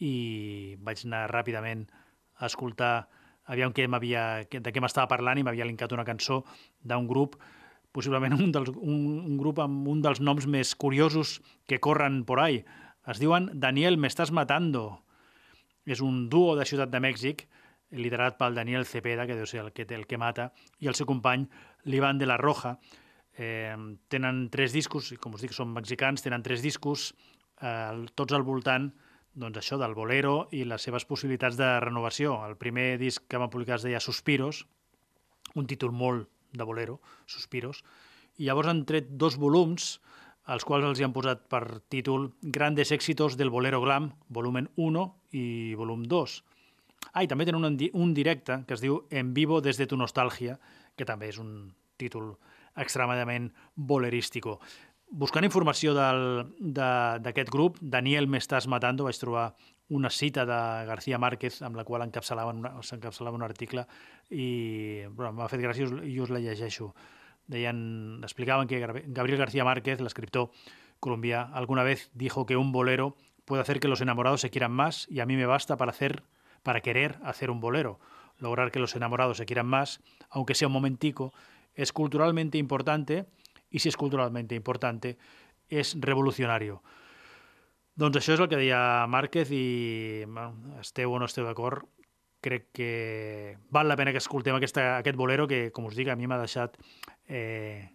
i 0.00 0.76
vaig 0.80 1.04
anar 1.04 1.26
ràpidament 1.30 1.86
a 2.40 2.48
escoltar 2.48 3.08
aviam 3.44 3.72
què 3.76 3.86
de 3.86 4.72
què 4.72 4.80
m'estava 4.80 5.10
parlant 5.10 5.38
i 5.38 5.44
m'havia 5.44 5.68
linkat 5.68 5.92
una 5.92 6.08
cançó 6.08 6.42
d'un 6.82 7.06
grup 7.06 7.36
possiblement 7.94 8.34
un, 8.34 8.50
dels, 8.50 8.72
un, 8.74 9.02
un 9.22 9.36
grup 9.38 9.60
amb 9.62 9.86
un 9.88 10.00
dels 10.02 10.20
noms 10.20 10.48
més 10.50 10.74
curiosos 10.74 11.38
que 11.70 11.78
corren 11.78 12.24
por 12.26 12.40
ahí. 12.42 12.64
Es 13.06 13.20
diuen 13.22 13.52
Daniel, 13.54 13.96
me 14.02 14.10
estás 14.10 14.32
matando. 14.34 15.04
És 15.86 16.02
un 16.02 16.24
duo 16.32 16.56
de 16.58 16.66
Ciutat 16.66 16.90
de 16.90 16.98
Mèxic 17.04 17.44
liderat 17.94 18.34
pel 18.40 18.58
Daniel 18.58 18.88
Cepeda, 18.88 19.28
que 19.28 19.36
deu 19.38 19.46
ser 19.46 19.62
el 19.62 19.70
que, 19.70 19.86
el 19.94 20.08
que 20.10 20.18
mata, 20.18 20.50
i 20.82 20.90
el 20.90 20.98
seu 20.98 21.06
company, 21.06 21.46
l'Ivan 21.86 22.18
de 22.18 22.26
la 22.26 22.40
Roja. 22.40 22.78
Eh, 23.36 23.74
tenen 24.08 24.48
tres 24.50 24.72
discos, 24.72 25.10
i 25.12 25.18
com 25.18 25.34
us 25.34 25.42
dic, 25.42 25.54
són 25.56 25.72
mexicans, 25.74 26.22
tenen 26.22 26.42
tres 26.42 26.62
discos, 26.62 27.12
eh, 27.60 28.06
tots 28.14 28.32
al 28.36 28.46
voltant 28.46 28.92
doncs 29.34 29.58
això 29.58 29.78
del 29.80 29.94
bolero 29.98 30.46
i 30.54 30.62
les 30.64 30.82
seves 30.86 31.04
possibilitats 31.04 31.58
de 31.58 31.68
renovació. 31.82 32.38
El 32.46 32.56
primer 32.56 32.94
disc 33.00 33.26
que 33.28 33.40
van 33.40 33.50
publicar 33.50 33.80
es 33.80 33.86
deia 33.86 34.00
Suspiros, 34.00 34.64
un 35.54 35.66
títol 35.66 35.90
molt 35.92 36.28
de 36.54 36.64
bolero, 36.64 37.00
Suspiros, 37.26 37.82
i 38.38 38.46
llavors 38.46 38.70
han 38.70 38.84
tret 38.86 39.10
dos 39.18 39.36
volums, 39.38 39.98
als 40.44 40.64
quals 40.66 40.84
els 40.84 41.00
hi 41.00 41.06
han 41.06 41.14
posat 41.14 41.46
per 41.50 41.80
títol 41.90 42.28
Grandes 42.42 42.92
éxitos 42.92 43.38
del 43.40 43.50
bolero 43.50 43.80
glam, 43.80 44.12
volumen 44.28 44.68
1 44.76 45.04
i 45.32 45.74
volum 45.78 46.04
2. 46.06 46.34
Ah, 47.12 47.22
i 47.24 47.28
també 47.30 47.46
tenen 47.46 47.64
un, 47.64 47.78
un 47.78 48.14
directe 48.14 48.62
que 48.68 48.74
es 48.74 48.82
diu 48.82 49.04
En 49.10 49.32
vivo 49.34 49.60
desde 49.60 49.86
tu 49.86 49.96
nostàlgia, 49.96 50.58
que 50.96 51.06
també 51.08 51.30
és 51.32 51.38
un 51.38 51.72
títol 51.96 52.34
extremadament 52.76 53.52
bolerístico. 53.74 54.60
Buscant 55.10 55.44
informació 55.44 55.94
del- 55.94 56.46
de- 56.58 57.18
d'aquest 57.20 57.50
grup, 57.50 57.78
Daniel 57.80 58.26
me 58.26 58.38
estàs 58.38 58.66
matando, 58.66 59.04
vaig 59.04 59.18
trobar 59.18 59.54
una 59.90 60.10
cita 60.10 60.46
de 60.46 60.86
García 60.86 61.18
Márquez 61.18 61.60
amb 61.62 61.76
la 61.76 61.84
qual 61.84 62.02
encapçalaven 62.02 62.56
una, 62.58 62.82
s'encapçalava 62.82 63.36
un 63.36 63.42
article 63.42 63.86
i 64.30 65.04
bueno, 65.10 65.32
m'ha 65.34 65.48
fet 65.48 65.60
gràcia 65.60 65.86
i 66.04 66.18
us, 66.20 66.30
la 66.30 66.40
llegeixo. 66.40 66.94
Deien, 67.46 68.20
explicaban 68.22 68.66
que 68.66 68.80
Gabriel 68.80 69.38
García 69.38 69.64
Márquez, 69.64 70.00
el 70.00 70.06
escritor 70.06 70.50
colombià, 71.00 71.42
alguna 71.52 71.82
vez 71.82 72.10
dijo 72.14 72.46
que 72.46 72.56
un 72.56 72.72
bolero 72.72 73.14
puede 73.44 73.60
hacer 73.60 73.78
que 73.78 73.88
los 73.88 74.00
enamorados 74.00 74.40
se 74.40 74.48
quieran 74.50 74.72
más 74.72 75.06
y 75.10 75.20
a 75.20 75.26
mí 75.26 75.36
me 75.36 75.44
basta 75.46 75.76
para 75.76 75.90
hacer 75.90 76.22
para 76.62 76.80
querer 76.80 77.18
hacer 77.22 77.50
un 77.50 77.60
bolero. 77.60 78.00
Lograr 78.38 78.70
que 78.72 78.78
los 78.78 78.96
enamorados 78.96 79.36
se 79.36 79.44
quieran 79.44 79.66
más, 79.66 80.00
aunque 80.30 80.54
sea 80.54 80.68
un 80.68 80.72
momentico, 80.72 81.34
es 81.74 81.92
culturalmente 81.92 82.58
importante 82.58 83.26
y 83.70 83.80
si 83.80 83.88
es 83.88 83.96
culturalmente 83.96 84.54
importante, 84.54 85.18
es 85.68 85.96
revolucionario. 85.98 86.82
Doncs 87.94 88.18
això 88.18 88.34
és 88.34 88.40
el 88.42 88.48
que 88.50 88.58
deia 88.58 89.06
Márquez 89.06 89.50
i 89.54 90.26
bueno, 90.26 90.78
esteu 90.82 91.12
o 91.14 91.18
no 91.22 91.28
esteu 91.30 91.46
d'acord, 91.46 91.86
crec 92.42 92.68
que 92.74 93.56
val 93.70 93.86
la 93.88 93.96
pena 93.96 94.12
que 94.12 94.18
escoltem 94.18 94.56
aquesta, 94.58 94.98
aquest 94.98 95.16
bolero 95.16 95.46
que, 95.46 95.70
com 95.72 95.86
us 95.86 95.94
dic, 95.94 96.10
a 96.10 96.18
mi 96.18 96.26
m'ha 96.26 96.40
deixat 96.42 96.74
eh, 97.30 97.94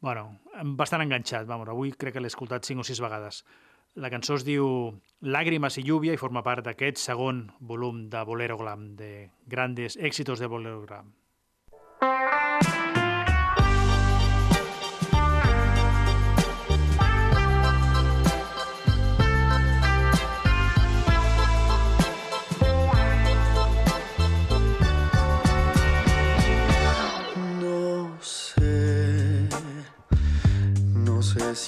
bueno, 0.00 0.40
bastant 0.76 1.04
enganxat. 1.04 1.46
Vamos, 1.46 1.68
avui 1.68 1.92
crec 1.92 2.16
que 2.16 2.24
l'he 2.24 2.32
escoltat 2.32 2.64
cinc 2.66 2.80
o 2.80 2.88
sis 2.88 3.00
vegades. 3.04 3.44
La 4.00 4.10
cançó 4.10 4.36
es 4.38 4.46
diu 4.46 4.66
Lágrimas 5.20 5.76
y 5.78 5.84
lluvia 5.84 6.14
i 6.14 6.20
forma 6.20 6.44
part 6.46 6.64
d'aquest 6.64 7.00
segon 7.02 7.48
volum 7.60 8.06
de 8.08 8.24
Bolero 8.24 8.56
Glam, 8.56 8.94
de 8.96 9.28
grandes 9.46 9.98
èxitos 10.00 10.40
de 10.40 10.48
Bolero 10.48 10.80
Glam. 10.86 11.12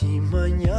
No 0.03 0.59
sé 0.59 0.72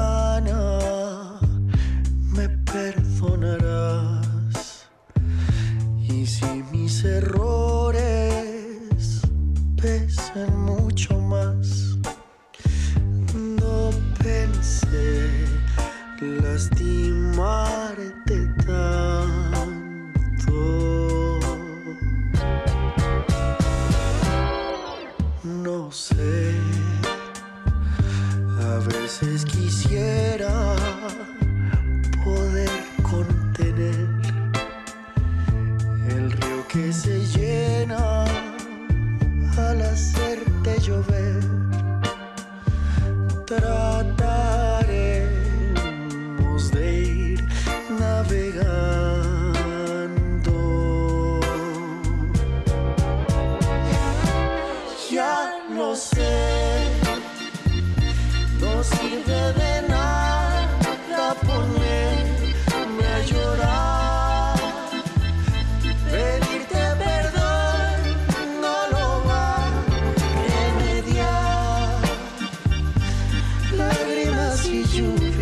Lágrimas 75.03 75.32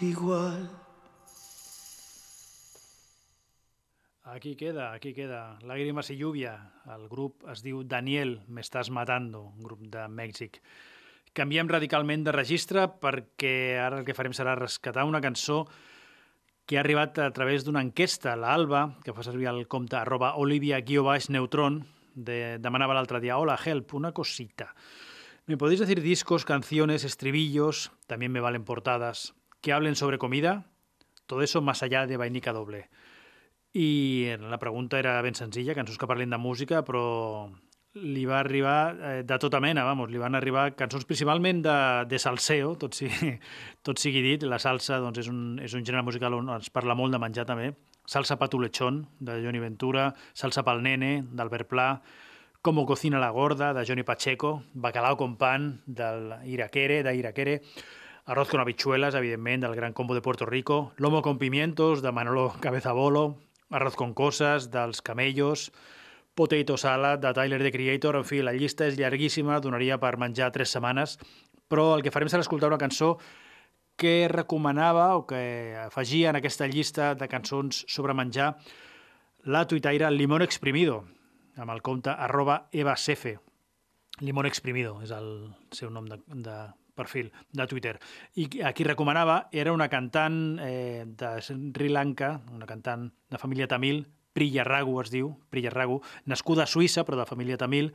igual. 0.00 0.68
Aquí 4.24 4.56
queda, 4.56 4.92
aquí 4.92 5.12
queda. 5.14 5.58
Lágrimas 5.62 6.10
i 6.10 6.16
lluvia. 6.16 6.54
El 6.86 7.08
grup 7.08 7.44
es 7.50 7.62
diu 7.62 7.82
Daniel, 7.84 8.40
me 8.48 8.62
estàs 8.62 8.90
matando, 8.90 9.42
un 9.56 9.62
grup 9.62 9.82
de 9.90 10.06
Mèxic. 10.08 10.60
Canviem 11.34 11.68
radicalment 11.70 12.24
de 12.26 12.34
registre 12.34 12.86
perquè 13.02 13.78
ara 13.78 14.00
el 14.00 14.06
que 14.06 14.14
farem 14.14 14.34
serà 14.34 14.56
rescatar 14.58 15.06
una 15.06 15.22
cançó 15.22 15.64
que 16.66 16.78
ha 16.78 16.84
arribat 16.84 17.18
a 17.18 17.30
través 17.34 17.64
d'una 17.64 17.82
enquesta. 17.82 18.36
La 18.36 18.54
Alba, 18.54 18.96
que 19.04 19.14
fa 19.14 19.26
servir 19.26 19.48
el 19.50 19.66
compte 19.66 19.98
arroba 19.98 20.36
olivia-neutron, 20.38 21.80
de, 22.14 22.58
demanava 22.58 22.94
l'altre 22.94 23.20
dia, 23.22 23.38
hola, 23.38 23.58
help, 23.64 23.94
una 23.94 24.12
cosita. 24.12 24.72
¿Me 25.50 25.56
podéis 25.56 25.80
decir 25.80 26.00
discos, 26.00 26.44
canciones, 26.44 27.02
estribillos, 27.02 27.90
también 28.06 28.30
me 28.30 28.38
valen 28.38 28.62
portadas, 28.62 29.34
que 29.60 29.72
hablen 29.72 29.96
sobre 29.96 30.16
comida? 30.16 30.70
Todo 31.26 31.42
eso 31.42 31.60
más 31.60 31.82
allá 31.82 32.06
de 32.06 32.16
vainica 32.16 32.52
doble. 32.52 32.88
I 33.72 34.28
la 34.38 34.60
pregunta 34.60 35.00
era 35.00 35.20
ben 35.22 35.34
senzilla, 35.34 35.74
cançons 35.74 35.98
que 35.98 36.06
parlin 36.06 36.30
de 36.30 36.38
música, 36.38 36.84
però 36.86 37.50
li 37.98 38.22
va 38.30 38.38
arribar 38.38 38.94
eh, 38.94 39.24
de 39.26 39.40
tota 39.42 39.58
mena, 39.58 39.82
vamos, 39.82 40.06
li 40.14 40.22
van 40.22 40.38
arribar 40.38 40.68
cançons 40.78 41.02
principalment 41.02 41.66
de, 41.66 41.76
de 42.06 42.22
salseo, 42.22 42.76
tot 42.78 42.94
sigui, 42.94 43.34
tot 43.82 43.98
sigui 43.98 44.22
dit. 44.22 44.46
La 44.46 44.62
salsa 44.62 45.02
doncs, 45.02 45.18
és, 45.18 45.34
un, 45.34 45.58
és 45.58 45.74
un 45.74 45.82
gènere 45.82 46.06
musical 46.06 46.38
on 46.38 46.54
es 46.60 46.70
parla 46.70 46.94
molt 46.94 47.10
de 47.10 47.24
menjar 47.26 47.48
també. 47.50 47.72
Salsa 48.06 48.38
patulechón, 48.38 49.08
de 49.18 49.42
Johnny 49.42 49.58
Ventura, 49.58 50.12
Salsa 50.30 50.62
pel 50.62 50.86
nene, 50.86 51.16
d'Albert 51.34 51.74
Pla, 51.74 51.90
Como 52.62 52.84
cocina 52.84 53.18
la 53.18 53.30
gorda, 53.30 53.72
de 53.72 53.86
Johnny 53.86 54.02
Pacheco, 54.02 54.64
Bacalao 54.74 55.16
con 55.16 55.38
pan, 55.38 55.80
del 55.86 56.34
Iraquere, 56.44 57.02
de 57.02 57.16
Iraquere, 57.16 57.62
Arroz 58.26 58.50
con 58.50 58.60
habichuelas, 58.60 59.14
evidentment, 59.14 59.62
del 59.62 59.74
Gran 59.74 59.94
Combo 59.94 60.14
de 60.14 60.20
Puerto 60.20 60.44
Rico, 60.44 60.92
Lomo 60.98 61.22
con 61.22 61.38
pimientos, 61.38 62.02
de 62.02 62.12
Manolo 62.12 62.52
Cabezabolo, 62.60 63.38
Arroz 63.70 63.96
con 63.96 64.12
cosas, 64.12 64.70
dels 64.70 65.00
Camellos, 65.00 65.72
Potato 66.34 66.76
Salad, 66.76 67.18
de 67.18 67.32
Tyler, 67.32 67.62
the 67.62 67.72
Creator, 67.72 68.16
en 68.16 68.26
fi, 68.26 68.42
la 68.42 68.52
llista 68.52 68.84
és 68.84 68.98
llarguíssima, 69.00 69.56
donaria 69.64 69.96
per 69.96 70.18
menjar 70.20 70.50
tres 70.52 70.68
setmanes, 70.76 71.14
però 71.64 71.94
el 71.96 72.04
que 72.04 72.12
farem 72.12 72.28
serà 72.28 72.44
escoltar 72.44 72.68
una 72.68 72.78
cançó 72.82 73.14
que 73.96 74.28
recomanava 74.28 75.14
o 75.16 75.24
que 75.24 75.78
afegia 75.80 76.28
en 76.28 76.36
aquesta 76.36 76.68
llista 76.68 77.14
de 77.14 77.28
cançons 77.32 77.86
sobre 77.88 78.12
menjar 78.12 78.50
la 79.48 79.64
tuitaire 79.64 80.12
Limón 80.12 80.44
Exprimido, 80.44 81.06
amb 81.60 81.74
el 81.74 81.82
compte 81.84 82.10
arroba 82.10 82.68
evacefe. 82.72 83.38
Limón 84.20 84.48
Exprimido 84.48 84.98
és 85.04 85.12
el 85.16 85.28
seu 85.76 85.92
nom 85.92 86.08
de, 86.08 86.18
de 86.26 86.56
perfil 86.96 87.30
de 87.56 87.66
Twitter. 87.66 87.96
I 88.36 88.48
a 88.66 88.72
qui 88.76 88.84
recomanava 88.84 89.42
era 89.52 89.72
una 89.72 89.88
cantant 89.88 90.58
eh, 90.60 91.04
de 91.06 91.34
Sri 91.44 91.92
Lanka, 91.92 92.34
una 92.52 92.68
cantant 92.68 93.08
de 93.30 93.40
família 93.40 93.68
tamil, 93.68 94.06
Priya 94.32 94.64
Ragu 94.64 95.00
es 95.02 95.10
diu, 95.10 95.32
Priya 95.50 95.72
Ragu, 95.74 96.00
nascuda 96.30 96.64
a 96.64 96.70
Suïssa 96.70 97.04
però 97.06 97.18
de 97.18 97.26
família 97.26 97.58
tamil, 97.58 97.90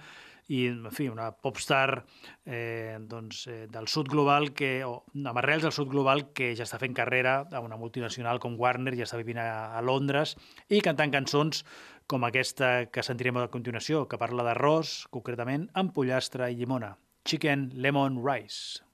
i 0.47 0.67
en 0.69 0.91
fi, 0.93 1.07
una 1.09 1.31
popstar 1.31 2.03
eh, 2.45 2.97
doncs, 3.01 3.45
eh, 3.49 3.65
del 3.71 3.87
sud 3.89 4.11
global 4.11 4.51
que, 4.53 4.83
o 4.85 4.99
amb 5.15 5.39
arrels 5.41 5.65
del 5.65 5.73
sud 5.73 5.89
global 5.89 6.27
que 6.37 6.51
ja 6.57 6.67
està 6.67 6.77
fent 6.81 6.93
carrera 6.97 7.39
a 7.49 7.61
una 7.65 7.79
multinacional 7.81 8.39
com 8.43 8.59
Warner, 8.59 8.93
ja 8.99 9.07
està 9.07 9.17
vivint 9.17 9.41
a, 9.41 9.73
a 9.73 9.81
Londres 9.81 10.35
i 10.69 10.83
cantant 10.85 11.13
cançons 11.15 11.63
com 12.07 12.25
aquesta 12.27 12.87
que 12.93 13.03
sentirem 13.05 13.41
a 13.41 13.49
continuació, 13.53 14.05
que 14.09 14.19
parla 14.21 14.45
d'arròs, 14.47 14.95
concretament 15.13 15.69
amb 15.73 15.93
pollastre 15.95 16.51
i 16.51 16.59
llimona. 16.61 16.95
Chicken 17.25 17.71
Lemon 17.73 18.21
Rice. 18.25 18.85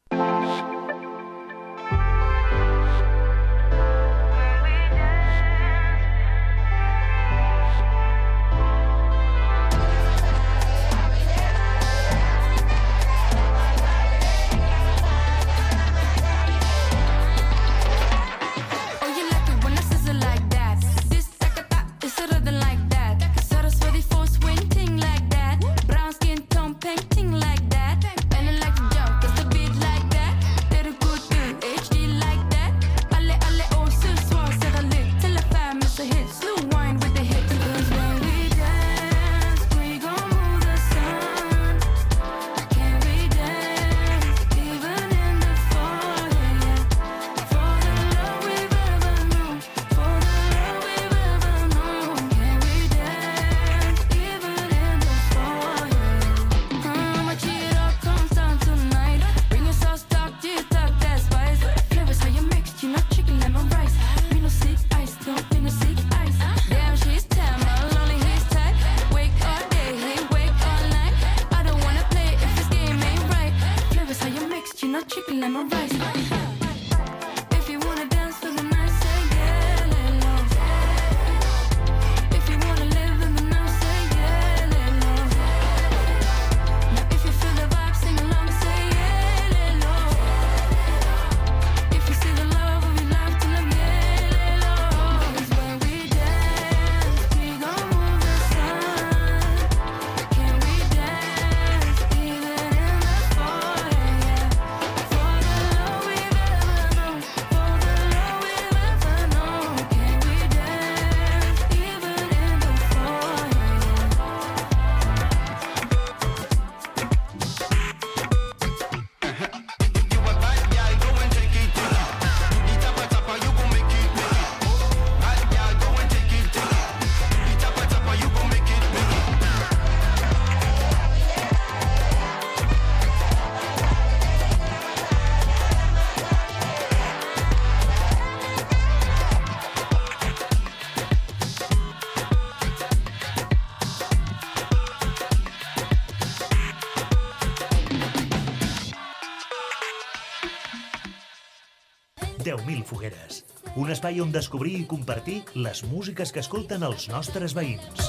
Espai 154.02 154.18
on 154.18 154.32
descobrir 154.34 154.80
i 154.80 154.86
compartir 154.90 155.44
les 155.54 155.84
músiques 155.86 156.32
que 156.34 156.42
escolten 156.42 156.82
els 156.82 157.04
nostres 157.12 157.54
veïns. 157.54 158.08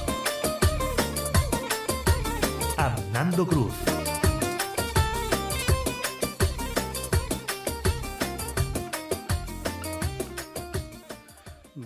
Amb 2.80 2.96
Nando 3.12 3.44
Cruz. 3.44 3.76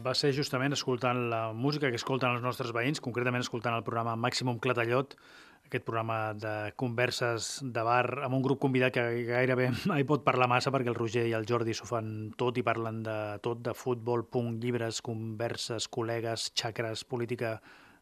va 0.06 0.14
ser 0.14 0.30
justament 0.30 0.70
escoltant 0.70 1.26
la 1.32 1.50
música 1.50 1.90
que 1.90 1.98
escolten 1.98 2.30
els 2.30 2.46
nostres 2.46 2.70
veïns, 2.70 3.02
concretament 3.02 3.42
escoltant 3.42 3.74
el 3.74 3.82
programa 3.82 4.14
Màximum 4.14 4.62
Clatallot, 4.62 5.18
aquest 5.66 5.84
programa 5.84 6.32
de 6.34 6.72
converses 6.78 7.58
de 7.62 7.82
bar 7.86 8.22
amb 8.24 8.38
un 8.38 8.44
grup 8.44 8.60
convidat 8.62 8.94
que 8.94 9.04
gairebé 9.28 9.68
mai 9.90 10.06
pot 10.08 10.24
parlar 10.26 10.48
massa 10.50 10.72
perquè 10.74 10.92
el 10.92 10.98
Roger 10.98 11.26
i 11.28 11.34
el 11.36 11.46
Jordi 11.48 11.74
s'ho 11.74 11.88
fan 11.88 12.32
tot 12.38 12.58
i 12.58 12.64
parlen 12.66 13.02
de 13.06 13.18
tot, 13.44 13.60
de 13.62 13.74
futbol, 13.74 14.24
punt, 14.30 14.56
llibres, 14.62 15.02
converses, 15.04 15.90
col·legues, 15.92 16.50
xacres, 16.56 17.04
política, 17.04 17.58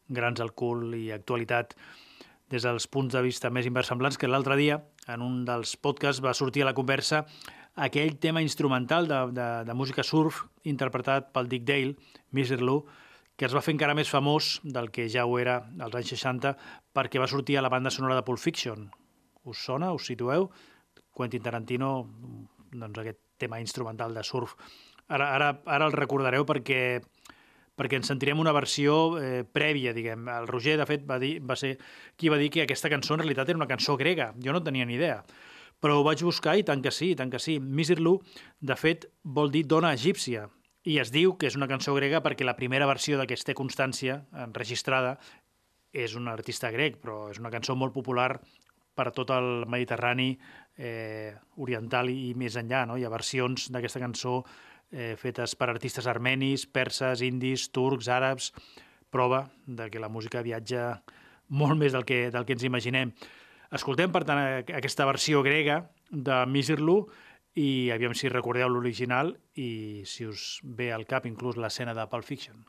grans 0.07 0.41
al 0.41 0.53
cul 0.53 0.93
i 0.95 1.09
actualitat 1.11 1.73
des 2.53 2.63
dels 2.63 2.85
punts 2.87 3.13
de 3.15 3.21
vista 3.25 3.49
més 3.49 3.65
inversemblants 3.65 4.19
que 4.21 4.29
l'altre 4.29 4.57
dia, 4.59 4.79
en 5.09 5.23
un 5.25 5.43
dels 5.47 5.75
podcasts, 5.81 6.21
va 6.21 6.35
sortir 6.37 6.61
a 6.61 6.69
la 6.69 6.75
conversa 6.77 7.23
aquell 7.75 8.15
tema 8.21 8.43
instrumental 8.45 9.09
de, 9.09 9.19
de, 9.35 9.47
de 9.65 9.73
música 9.73 10.05
surf 10.05 10.45
interpretat 10.63 11.33
pel 11.33 11.49
Dick 11.51 11.65
Dale, 11.67 11.95
Mr. 12.31 12.61
Que 13.35 13.49
es 13.49 13.55
va 13.55 13.63
fer 13.63 13.75
encara 13.75 13.95
més 13.97 14.11
famós 14.11 14.59
del 14.63 14.91
que 14.95 15.09
ja 15.11 15.25
ho 15.27 15.35
era 15.41 15.57
als 15.83 15.97
anys 15.99 16.13
60 16.15 16.55
perquè 16.95 17.19
va 17.19 17.27
sortir 17.27 17.57
a 17.59 17.65
la 17.65 17.71
banda 17.73 17.91
sonora 17.91 18.15
de 18.15 18.23
Pulp 18.23 18.39
Fiction. 18.39 18.87
Us 19.43 19.65
sona? 19.67 19.91
Us 19.93 20.07
situeu? 20.07 20.49
Quentin 21.15 21.43
Tarantino, 21.43 21.91
doncs 22.71 23.01
aquest 23.01 23.19
tema 23.37 23.59
instrumental 23.59 24.15
de 24.15 24.23
surf. 24.23 24.55
Ara, 25.07 25.33
ara, 25.35 25.51
ara 25.65 25.87
el 25.87 25.93
recordareu 25.95 26.47
perquè 26.47 26.81
perquè 27.75 27.99
ens 27.99 28.07
sentirem 28.07 28.39
una 28.39 28.53
versió 28.55 29.17
eh, 29.19 29.43
prèvia, 29.43 29.91
diguem. 29.93 30.29
El 30.31 30.47
Roger, 30.47 30.77
de 30.79 30.87
fet, 30.87 31.03
va, 31.07 31.19
dir, 31.19 31.37
va 31.43 31.57
ser 31.59 31.75
qui 32.15 32.31
va 32.31 32.39
dir 32.39 32.49
que 32.53 32.63
aquesta 32.63 32.91
cançó 32.91 33.15
en 33.15 33.23
realitat 33.23 33.51
era 33.51 33.59
una 33.59 33.67
cançó 33.67 33.97
grega. 33.99 34.31
Jo 34.43 34.55
no 34.55 34.63
tenia 34.63 34.87
ni 34.87 34.95
idea. 34.95 35.19
Però 35.83 35.99
ho 35.99 36.05
vaig 36.07 36.23
buscar 36.23 36.55
i 36.55 36.63
tant 36.63 36.81
que 36.81 36.93
sí, 36.95 37.11
tant 37.19 37.31
que 37.31 37.41
sí. 37.43 37.57
Misirlu, 37.59 38.15
de 38.63 38.77
fet, 38.79 39.09
vol 39.23 39.51
dir 39.51 39.65
dona 39.67 39.91
egípcia. 39.93 40.47
I 40.85 40.99
es 41.01 41.09
diu 41.09 41.33
que 41.41 41.49
és 41.49 41.55
una 41.57 41.65
cançó 41.65 41.95
grega 41.97 42.21
perquè 42.21 42.45
la 42.45 42.55
primera 42.57 42.85
versió 42.85 43.17
de 43.17 43.25
es 43.33 43.43
té 43.43 43.55
constància 43.57 44.19
enregistrada 44.43 45.15
és 45.91 46.13
un 46.13 46.27
artista 46.29 46.69
grec, 46.69 46.99
però 47.01 47.31
és 47.31 47.39
una 47.41 47.49
cançó 47.49 47.73
molt 47.75 47.93
popular 47.95 48.35
per 48.95 49.09
tot 49.11 49.31
el 49.33 49.65
Mediterrani 49.67 50.35
eh, 50.77 51.33
oriental 51.57 52.11
i 52.11 52.33
més 52.37 52.55
enllà. 52.59 52.85
No? 52.85 52.99
Hi 52.99 53.05
ha 53.05 53.11
versions 53.11 53.69
d'aquesta 53.73 54.03
cançó 54.03 54.43
eh, 54.91 55.15
fetes 55.17 55.55
per 55.57 55.71
artistes 55.71 56.05
armenis, 56.07 56.67
perses, 56.67 57.23
indis, 57.25 57.69
turcs, 57.73 58.11
àrabs, 58.11 58.51
prova 59.09 59.47
de 59.65 59.89
que 59.89 59.99
la 60.03 60.11
música 60.11 60.43
viatja 60.45 61.01
molt 61.49 61.79
més 61.79 61.97
del 61.97 62.05
que, 62.05 62.29
del 62.29 62.45
que 62.45 62.53
ens 62.53 62.67
imaginem. 62.67 63.13
Escoltem, 63.73 64.11
per 64.13 64.23
tant, 64.27 64.41
aquesta 64.77 65.07
versió 65.09 65.41
grega 65.41 65.81
de 66.11 66.43
Misirlu 66.45 67.05
i 67.55 67.89
aviam 67.95 68.13
si 68.13 68.29
recordeu 68.31 68.69
l'original 68.69 69.33
i 69.55 70.03
si 70.05 70.27
us 70.27 70.59
ve 70.63 70.91
al 70.93 71.07
cap 71.07 71.25
inclús 71.25 71.55
l'escena 71.57 71.95
de 71.95 72.07
Pulp 72.11 72.27
Fiction. 72.27 72.65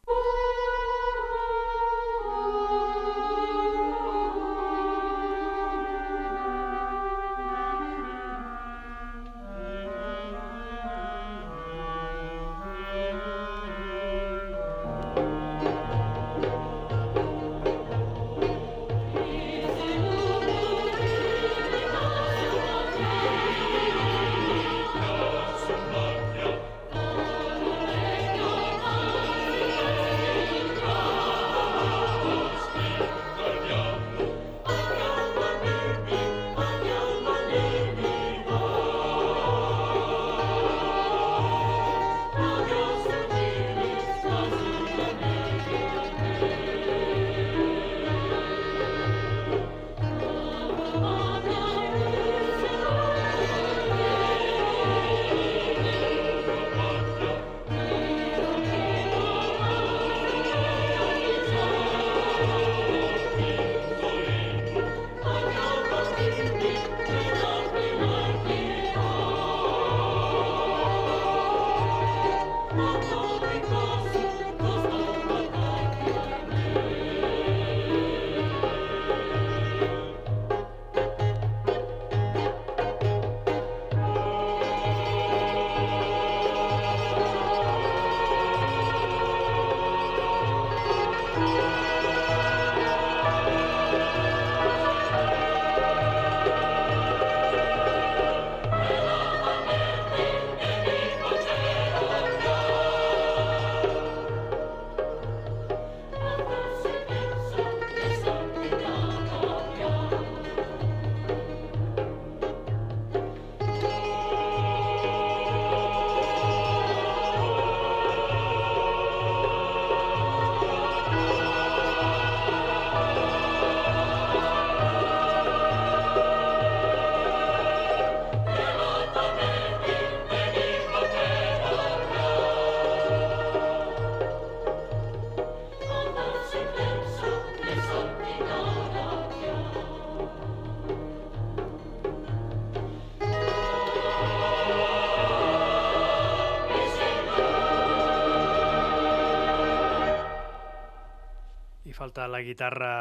La 152.37 152.43
guitarra 152.45 152.93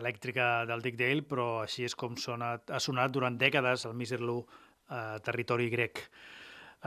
elèctrica 0.00 0.64
del 0.68 0.80
Dick 0.80 0.96
Dale, 0.96 1.24
però 1.28 1.48
així 1.66 1.84
és 1.84 1.94
com 1.98 2.16
sona, 2.16 2.54
ha 2.56 2.80
sonat 2.80 3.12
durant 3.12 3.36
dècades 3.36 3.84
el 3.84 3.96
Miserloo 3.98 4.46
a 4.88 5.18
territori 5.24 5.68
grec. 5.68 6.06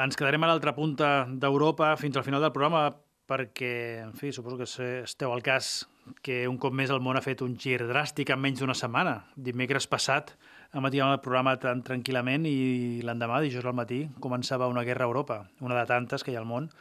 Ens 0.02 0.18
quedarem 0.18 0.42
a 0.42 0.50
l'altra 0.50 0.74
punta 0.74 1.28
d'Europa 1.30 1.94
fins 2.02 2.18
al 2.18 2.26
final 2.26 2.42
del 2.42 2.54
programa 2.56 2.88
perquè, 3.30 4.02
en 4.02 4.16
fi, 4.18 4.32
suposo 4.34 4.58
que 4.58 4.68
esteu 5.04 5.32
al 5.32 5.44
cas 5.46 5.86
que 6.26 6.48
un 6.50 6.58
cop 6.60 6.74
més 6.74 6.90
el 6.92 7.04
món 7.04 7.20
ha 7.20 7.24
fet 7.24 7.44
un 7.46 7.54
gir 7.60 7.78
dràstic 7.86 8.32
en 8.34 8.42
menys 8.42 8.64
d'una 8.64 8.76
setmana. 8.76 9.20
Dimecres 9.36 9.86
passat 9.92 10.34
atiat 10.72 11.06
el 11.06 11.22
programa 11.22 11.58
tan 11.60 11.84
tranquil·lament 11.86 12.48
i 12.50 13.04
l'endemà, 13.06 13.44
dijous 13.44 13.68
al 13.68 13.78
matí, 13.78 14.06
començava 14.24 14.72
una 14.72 14.84
guerra 14.88 15.06
a 15.06 15.12
Europa, 15.12 15.44
una 15.60 15.78
de 15.78 15.86
tantes 15.86 16.24
que 16.24 16.34
hi 16.34 16.40
ha 16.40 16.42
al 16.42 16.50
món 16.50 16.72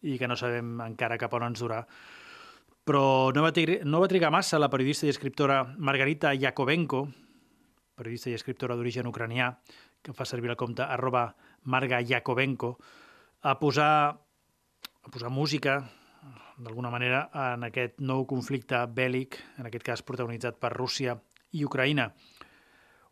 i 0.00 0.16
que 0.16 0.30
no 0.30 0.38
sabem 0.40 0.78
encara 0.86 1.18
cap 1.20 1.34
on 1.36 1.50
ens 1.50 1.60
durà. 1.60 1.82
Però 2.88 3.30
no 3.34 3.44
va, 3.44 3.52
trigar, 3.52 3.82
no 3.84 4.00
va 4.00 4.08
trigar 4.08 4.32
massa 4.32 4.58
la 4.58 4.70
periodista 4.72 5.06
i 5.06 5.12
escriptora 5.12 5.62
Margarita 5.76 6.32
Yakovenko, 6.34 7.04
periodista 8.00 8.30
i 8.32 8.38
escriptora 8.38 8.76
d'origen 8.76 9.08
ucranià, 9.10 9.52
que 10.00 10.14
fa 10.16 10.24
servir 10.24 10.50
el 10.50 10.58
compte 10.60 10.82
arroba 10.82 11.28
Marga 11.68 12.00
Yakovenko, 12.00 12.76
a 13.44 13.56
posar, 13.60 13.92
a 15.04 15.12
posar 15.12 15.30
música, 15.30 15.80
d'alguna 16.60 16.90
manera, 16.92 17.26
en 17.54 17.64
aquest 17.68 18.00
nou 18.04 18.26
conflicte 18.28 18.80
bèl·lic, 18.96 19.38
en 19.60 19.68
aquest 19.68 19.84
cas 19.86 20.04
protagonitzat 20.04 20.58
per 20.60 20.72
Rússia 20.74 21.16
i 21.56 21.64
Ucraïna. 21.64 22.10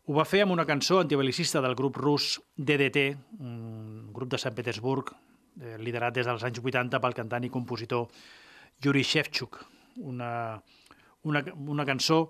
Ho 0.09 0.15
va 0.17 0.25
fer 0.25 0.43
amb 0.43 0.53
una 0.55 0.65
cançó 0.65 0.99
antibelicista 1.01 1.61
del 1.61 1.75
grup 1.77 1.97
rus 2.01 2.39
DDT, 2.57 3.05
un 3.45 4.09
grup 4.13 4.31
de 4.33 4.39
Sant 4.41 4.55
Petersburg, 4.57 5.11
eh, 5.61 5.77
liderat 5.77 6.15
des 6.15 6.25
dels 6.25 6.45
anys 6.45 6.61
80 6.61 7.01
pel 7.01 7.17
cantant 7.17 7.45
i 7.45 7.51
compositor 7.53 8.07
Yuri 8.83 9.03
Shevchuk, 9.03 9.59
una, 9.97 10.61
una, 11.23 11.43
una 11.67 11.85
cançó 11.85 12.29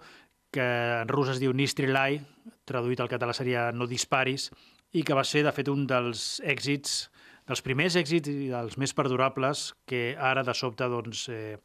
que 0.52 0.66
en 1.02 1.10
rus 1.10 1.30
es 1.36 1.40
diu 1.42 1.54
Nistrilai, 1.54 2.18
traduït 2.66 3.02
al 3.02 3.12
català 3.12 3.36
seria 3.38 3.70
No 3.72 3.86
disparis, 3.90 4.50
i 4.98 5.04
que 5.06 5.14
va 5.14 5.26
ser, 5.28 5.44
de 5.46 5.54
fet, 5.54 5.70
un 5.70 5.86
dels 5.90 6.40
èxits, 6.42 7.04
dels 7.50 7.62
primers 7.66 7.98
èxits 8.00 8.30
i 8.32 8.50
dels 8.50 8.78
més 8.82 8.96
perdurables 8.98 9.70
que 9.90 10.16
ara, 10.18 10.44
de 10.46 10.56
sobte, 10.58 10.90
doncs, 10.90 11.28
eh, 11.30 11.58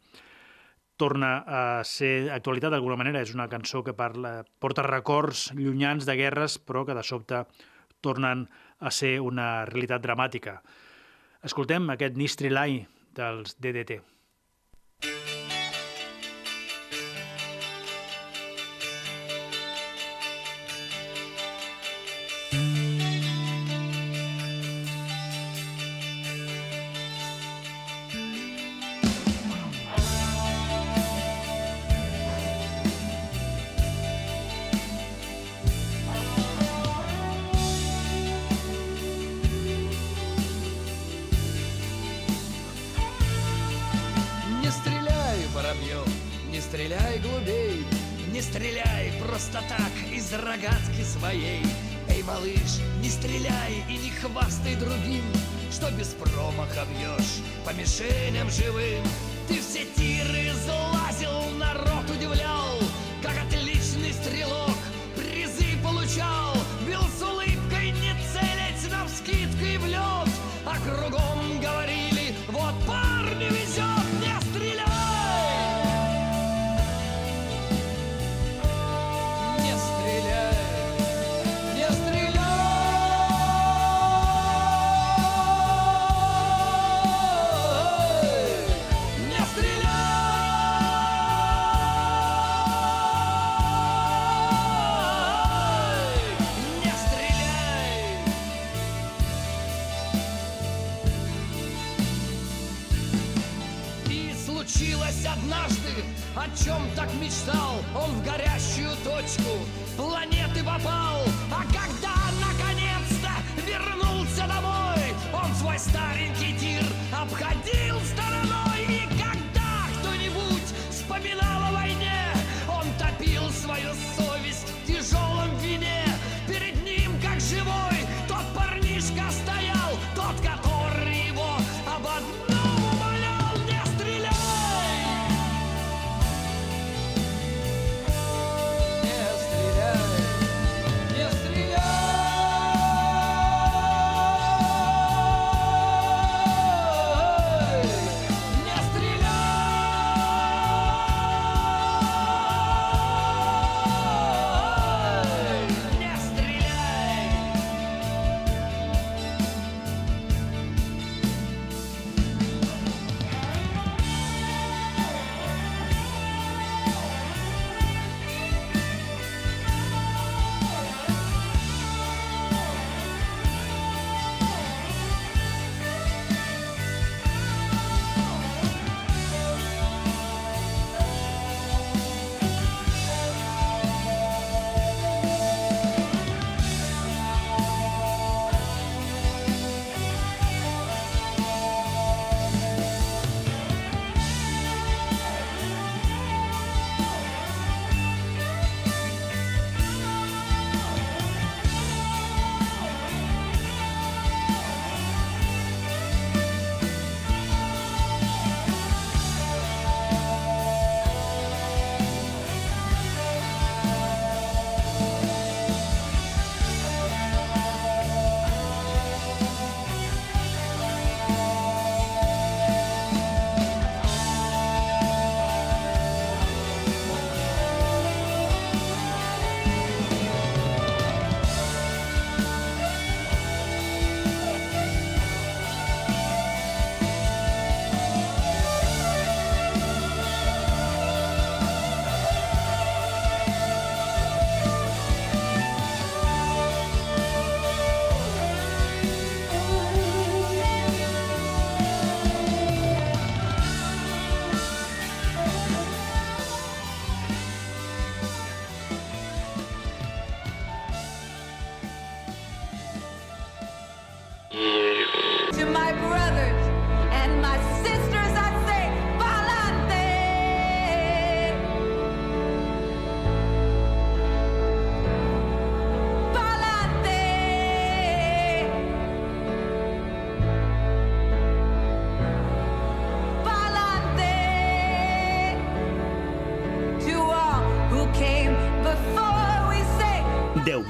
torna 1.00 1.32
a 1.46 1.62
ser 1.84 2.30
actualitat 2.30 2.74
d'alguna 2.74 3.00
manera. 3.00 3.22
És 3.24 3.34
una 3.34 3.48
cançó 3.48 3.82
que 3.82 3.96
parla, 3.96 4.42
porta 4.60 4.84
records 4.86 5.50
llunyans 5.56 6.06
de 6.06 6.16
guerres, 6.20 6.58
però 6.60 6.84
que 6.86 6.96
de 6.96 7.02
sobte 7.02 7.44
tornen 8.04 8.46
a 8.80 8.92
ser 8.92 9.16
una 9.20 9.64
realitat 9.64 10.04
dramàtica. 10.04 10.60
Escoltem 11.44 11.88
aquest 11.92 12.20
Nistrilai 12.20 12.82
dels 13.16 13.56
DDT. 13.60 14.13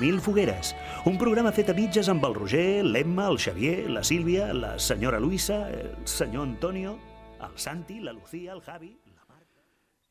10.000 0.05 0.21
fogueres, 0.21 0.75
un 1.09 1.15
programa 1.17 1.49
fet 1.57 1.71
a 1.73 1.75
mitges 1.77 2.11
amb 2.13 2.27
el 2.29 2.35
Roger, 2.37 2.83
l'Emma, 2.85 3.25
el 3.33 3.39
Xavier, 3.41 3.87
la 3.89 4.03
Sílvia, 4.05 4.51
la 4.53 4.75
senyora 4.79 5.17
Luisa, 5.17 5.63
el 5.73 5.95
senyor 6.05 6.45
Antonio, 6.45 6.99
el 7.41 7.57
Santi, 7.57 8.01
la 8.01 8.13
Lucía, 8.13 8.53
el 8.53 8.61
Javi... 8.61 8.91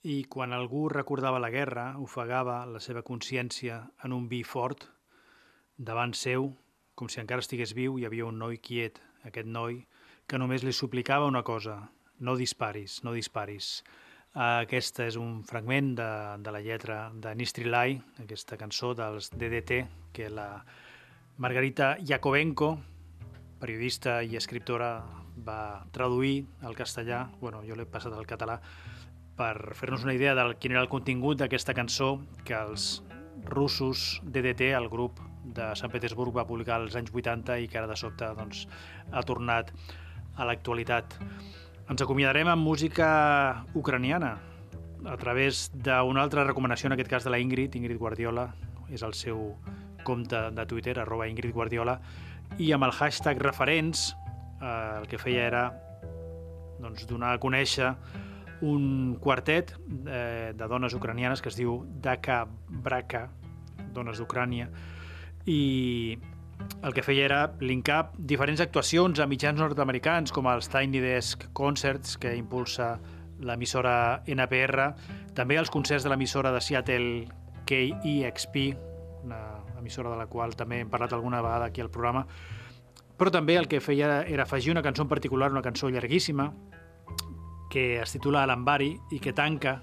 I 0.03 0.15
quan 0.27 0.51
algú 0.51 0.87
recordava 0.89 1.39
la 1.39 1.51
guerra, 1.53 1.83
ofegava 2.01 2.57
la 2.65 2.81
seva 2.81 3.05
consciència 3.05 3.77
en 4.03 4.17
un 4.17 4.25
vi 4.31 4.41
fort, 4.43 4.87
davant 5.77 6.11
seu, 6.17 6.49
com 6.97 7.07
si 7.07 7.21
encara 7.21 7.45
estigués 7.45 7.75
viu, 7.77 7.99
hi 8.01 8.09
havia 8.09 8.25
un 8.25 8.41
noi 8.41 8.57
quiet, 8.57 8.97
aquest 9.29 9.47
noi, 9.47 9.77
que 10.25 10.41
només 10.41 10.65
li 10.65 10.73
suplicava 10.73 11.29
una 11.29 11.45
cosa, 11.45 11.77
no 12.19 12.33
disparis, 12.35 13.03
no 13.05 13.13
disparis. 13.13 13.83
Aquest 14.33 14.97
és 15.03 15.15
un 15.21 15.43
fragment 15.45 15.91
de, 15.93 16.09
de 16.41 16.51
la 16.55 16.59
lletra 16.65 17.11
de 17.13 17.35
Nistrilai, 17.37 17.99
aquesta 18.23 18.57
cançó 18.57 18.95
dels 18.97 19.29
DDT, 19.29 19.83
que 20.09 20.29
la 20.33 20.63
Margarita 21.37 21.91
Yakovenko, 22.01 22.71
periodista 23.61 24.23
i 24.25 24.33
escriptora, 24.35 25.03
va 25.37 25.85
traduir 25.93 26.47
al 26.65 26.73
castellà, 26.73 27.27
bueno, 27.41 27.61
jo 27.61 27.77
l'he 27.77 27.85
passat 27.85 28.13
al 28.17 28.25
català, 28.25 28.57
per 29.37 29.75
fer-nos 29.77 30.01
una 30.05 30.17
idea 30.17 30.33
del 30.33 30.55
quin 30.57 30.73
era 30.73 30.81
el 30.81 30.89
contingut 30.89 31.37
d'aquesta 31.37 31.77
cançó 31.77 32.15
que 32.43 32.57
els 32.57 33.03
russos 33.45 34.19
DDT, 34.25 34.73
el 34.73 34.89
grup 34.89 35.21
de 35.45 35.75
Sant 35.77 35.93
Petersburg, 35.93 36.33
va 36.33 36.47
publicar 36.49 36.79
als 36.79 36.97
anys 36.97 37.13
80 37.13 37.59
i 37.61 37.69
que 37.69 37.77
ara 37.77 37.89
de 37.89 38.01
sobte 38.01 38.33
doncs, 38.33 38.65
ha 39.11 39.21
tornat 39.21 39.69
a 40.37 40.49
l'actualitat. 40.49 41.19
Ens 41.93 42.01
acomiadarem 42.01 42.47
amb 42.49 42.65
música 42.65 43.07
ucraniana. 43.77 44.31
A 45.05 45.13
través 45.21 45.67
d'una 45.75 46.23
altra 46.23 46.41
recomanació, 46.47 46.87
en 46.89 46.95
aquest 46.95 47.11
cas 47.11 47.27
de 47.27 47.29
la 47.29 47.37
Ingrid, 47.37 47.75
Ingrid 47.77 47.99
Guardiola, 48.01 48.47
és 48.89 49.03
el 49.05 49.13
seu 49.13 49.43
compte 50.01 50.39
de 50.57 50.65
Twitter, 50.65 50.95
arroba 50.97 51.27
Ingrid 51.29 51.53
Guardiola, 51.53 51.99
i 52.57 52.71
amb 52.73 52.87
el 52.87 52.95
hashtag 52.97 53.37
referents 53.45 54.07
eh, 54.09 54.71
el 55.03 55.05
que 55.11 55.21
feia 55.21 55.45
era 55.51 55.61
doncs, 56.81 57.05
donar 57.05 57.35
a 57.35 57.41
conèixer 57.43 57.93
un 58.65 59.13
quartet 59.21 59.75
eh, 59.77 60.49
de 60.57 60.71
dones 60.73 60.97
ucranianes 60.97 61.45
que 61.45 61.53
es 61.53 61.61
diu 61.61 61.83
Daka 62.01 62.47
Braka, 62.87 63.27
dones 63.93 64.17
d'Ucrània, 64.17 64.71
i 65.45 66.17
el 66.83 66.93
que 66.93 67.03
feia 67.03 67.25
era 67.25 67.41
linkar 67.63 68.11
diferents 68.17 68.61
actuacions 68.63 69.19
a 69.19 69.27
mitjans 69.29 69.59
nord-americans 69.59 70.33
com 70.35 70.49
els 70.51 70.67
Tiny 70.71 70.99
Desk 71.03 71.45
Concerts 71.55 72.17
que 72.19 72.33
impulsa 72.35 72.97
l'emissora 73.43 74.23
NPR, 74.27 74.89
també 75.35 75.57
els 75.59 75.71
concerts 75.71 76.03
de 76.05 76.11
l'emissora 76.11 76.51
de 76.51 76.61
Seattle 76.61 77.27
KEXP, 77.65 78.57
una 79.23 79.39
emissora 79.79 80.11
de 80.11 80.19
la 80.19 80.27
qual 80.27 80.55
també 80.59 80.81
hem 80.81 80.91
parlat 80.91 81.15
alguna 81.15 81.41
vegada 81.41 81.71
aquí 81.71 81.81
al 81.81 81.91
programa, 81.91 82.25
però 83.17 83.31
també 83.31 83.55
el 83.59 83.69
que 83.71 83.81
feia 83.81 84.23
era 84.27 84.43
afegir 84.43 84.71
una 84.71 84.83
cançó 84.83 85.03
en 85.03 85.11
particular, 85.11 85.51
una 85.51 85.61
cançó 85.61 85.89
llarguíssima, 85.89 86.51
que 87.71 88.01
es 88.01 88.11
titula 88.11 88.43
Alambari 88.43 88.91
i 89.11 89.19
que 89.19 89.33
tanca 89.33 89.79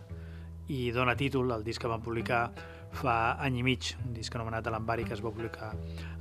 i 0.70 0.90
dona 0.94 1.16
títol 1.18 1.50
al 1.50 1.64
disc 1.66 1.82
que 1.82 1.90
van 1.90 2.02
publicar 2.02 2.44
fa 2.96 3.36
any 3.40 3.60
i 3.60 3.62
mig, 3.66 3.94
un 4.04 4.14
disc 4.16 4.34
anomenat 4.34 4.66
Alambari 4.66 5.06
que 5.06 5.14
es 5.14 5.22
va 5.22 5.30
publicar 5.30 5.72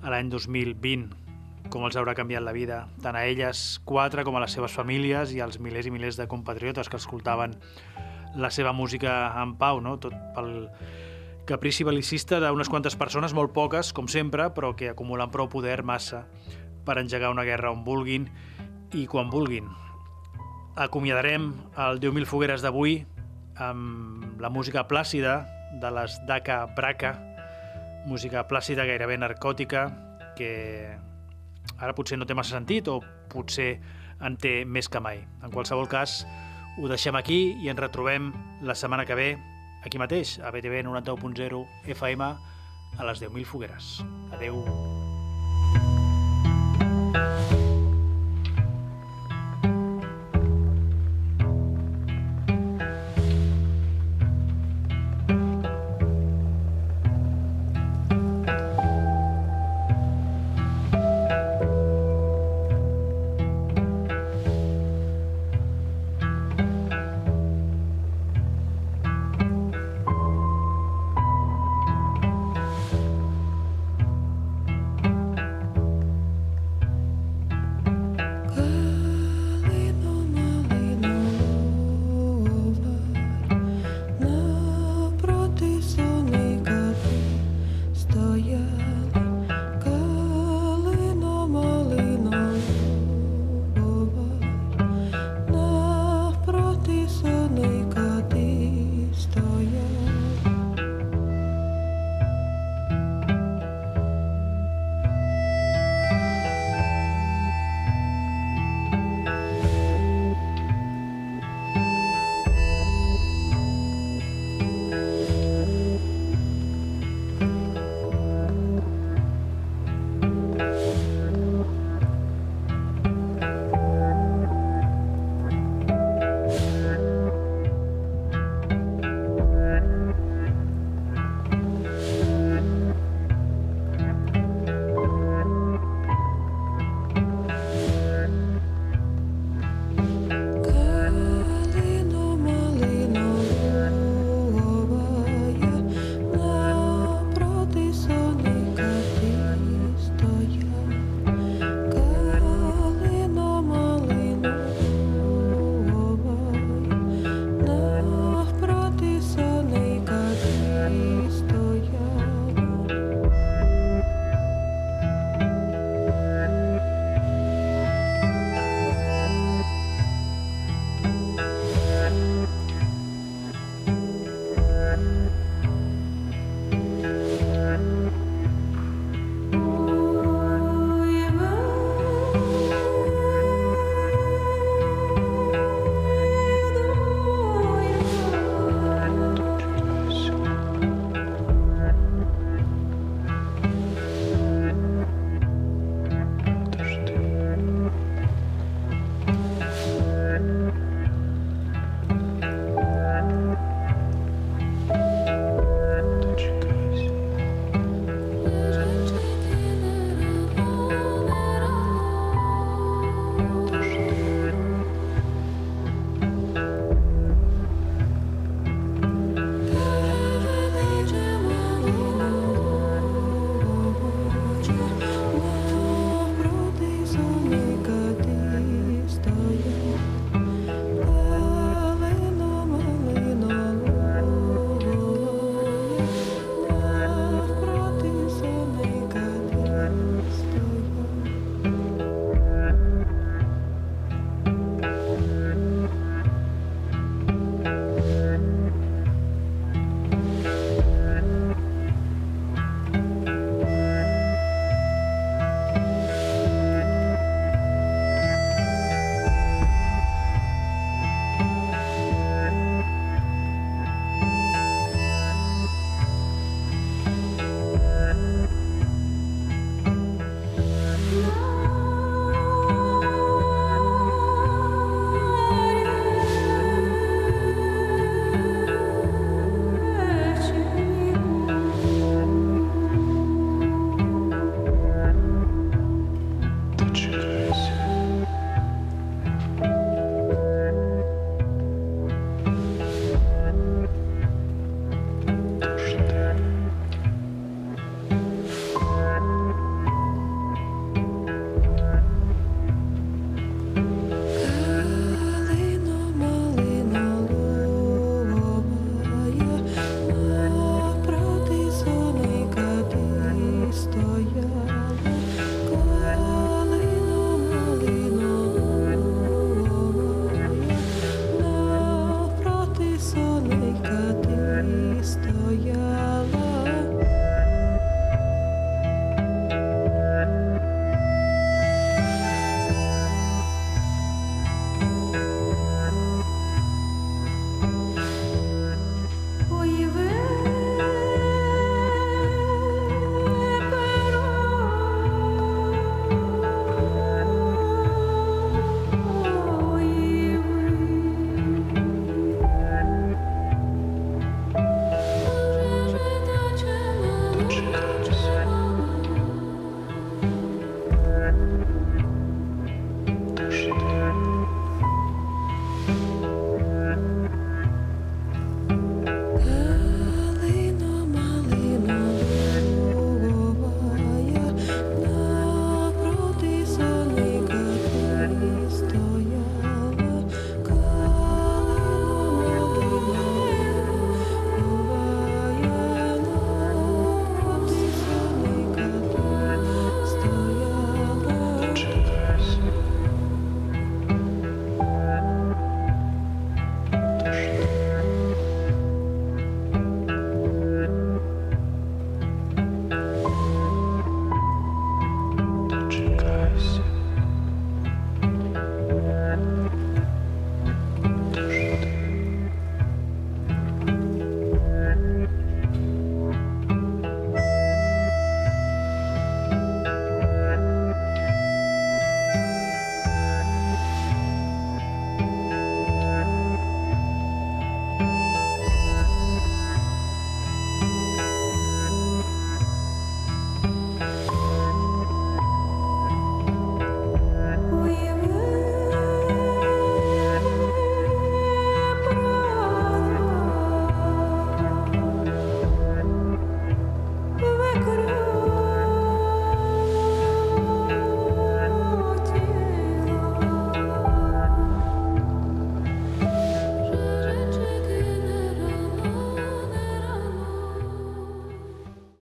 a 0.01 0.13
l'any 0.13 0.29
2020 0.29 1.29
com 1.69 1.85
els 1.85 1.97
haurà 1.99 2.15
canviat 2.17 2.41
la 2.41 2.53
vida, 2.55 2.79
tant 3.03 3.17
a 3.17 3.25
elles 3.29 3.79
quatre 3.85 4.23
com 4.25 4.35
a 4.35 4.41
les 4.41 4.55
seves 4.57 4.73
famílies 4.73 5.33
i 5.35 5.41
als 5.43 5.59
milers 5.61 5.85
i 5.85 5.93
milers 5.93 6.17
de 6.17 6.27
compatriotes 6.27 6.89
que 6.89 6.97
escoltaven 6.97 7.53
la 8.35 8.49
seva 8.53 8.73
música 8.73 9.33
en 9.41 9.55
pau, 9.57 9.81
no? 9.81 9.97
tot 10.01 10.15
pel 10.35 10.69
caprici 11.49 11.85
belicista 11.85 12.39
d'unes 12.41 12.69
quantes 12.69 12.97
persones, 12.97 13.33
molt 13.33 13.53
poques, 13.53 13.93
com 13.93 14.09
sempre, 14.09 14.49
però 14.53 14.75
que 14.77 14.91
acumulen 14.91 15.31
prou 15.33 15.49
poder 15.49 15.81
massa 15.83 16.25
per 16.85 16.99
engegar 17.01 17.31
una 17.33 17.45
guerra 17.45 17.73
on 17.73 17.83
vulguin 17.85 18.27
i 18.97 19.05
quan 19.09 19.29
vulguin. 19.33 19.69
Acomiadarem 20.79 21.51
el 21.77 22.01
10.000 22.01 22.29
fogueres 22.29 22.65
d'avui 22.65 23.01
amb 23.59 24.39
la 24.41 24.49
música 24.53 24.85
plàcida 24.87 25.41
de 25.71 25.91
les 25.91 26.19
Daka 26.27 26.65
Braka, 26.75 27.13
música 28.07 28.45
plàcida 28.47 28.87
gairebé 28.87 29.17
narcòtica, 29.19 29.87
que 30.37 30.51
ara 31.77 31.95
potser 31.95 32.17
no 32.19 32.27
té 32.27 32.35
massa 32.37 32.57
sentit 32.57 32.87
o 32.87 32.99
potser 33.31 33.71
en 34.25 34.35
té 34.39 34.63
més 34.65 34.89
que 34.89 35.01
mai. 35.03 35.21
En 35.43 35.53
qualsevol 35.53 35.87
cas, 35.91 36.23
ho 36.79 36.87
deixem 36.91 37.15
aquí 37.15 37.39
i 37.63 37.69
ens 37.71 37.79
retrobem 37.79 38.31
la 38.65 38.75
setmana 38.75 39.05
que 39.05 39.17
ve 39.19 39.29
aquí 39.85 39.99
mateix, 39.99 40.37
a 40.43 40.51
BTV 40.51 40.83
91.0 40.87 41.63
FM 41.95 42.31
a 42.97 43.05
les 43.07 43.21
10.000 43.21 43.45
fogueres. 43.45 43.99
Adeu. 44.33 44.63
thank 47.11 47.53
you 47.53 47.68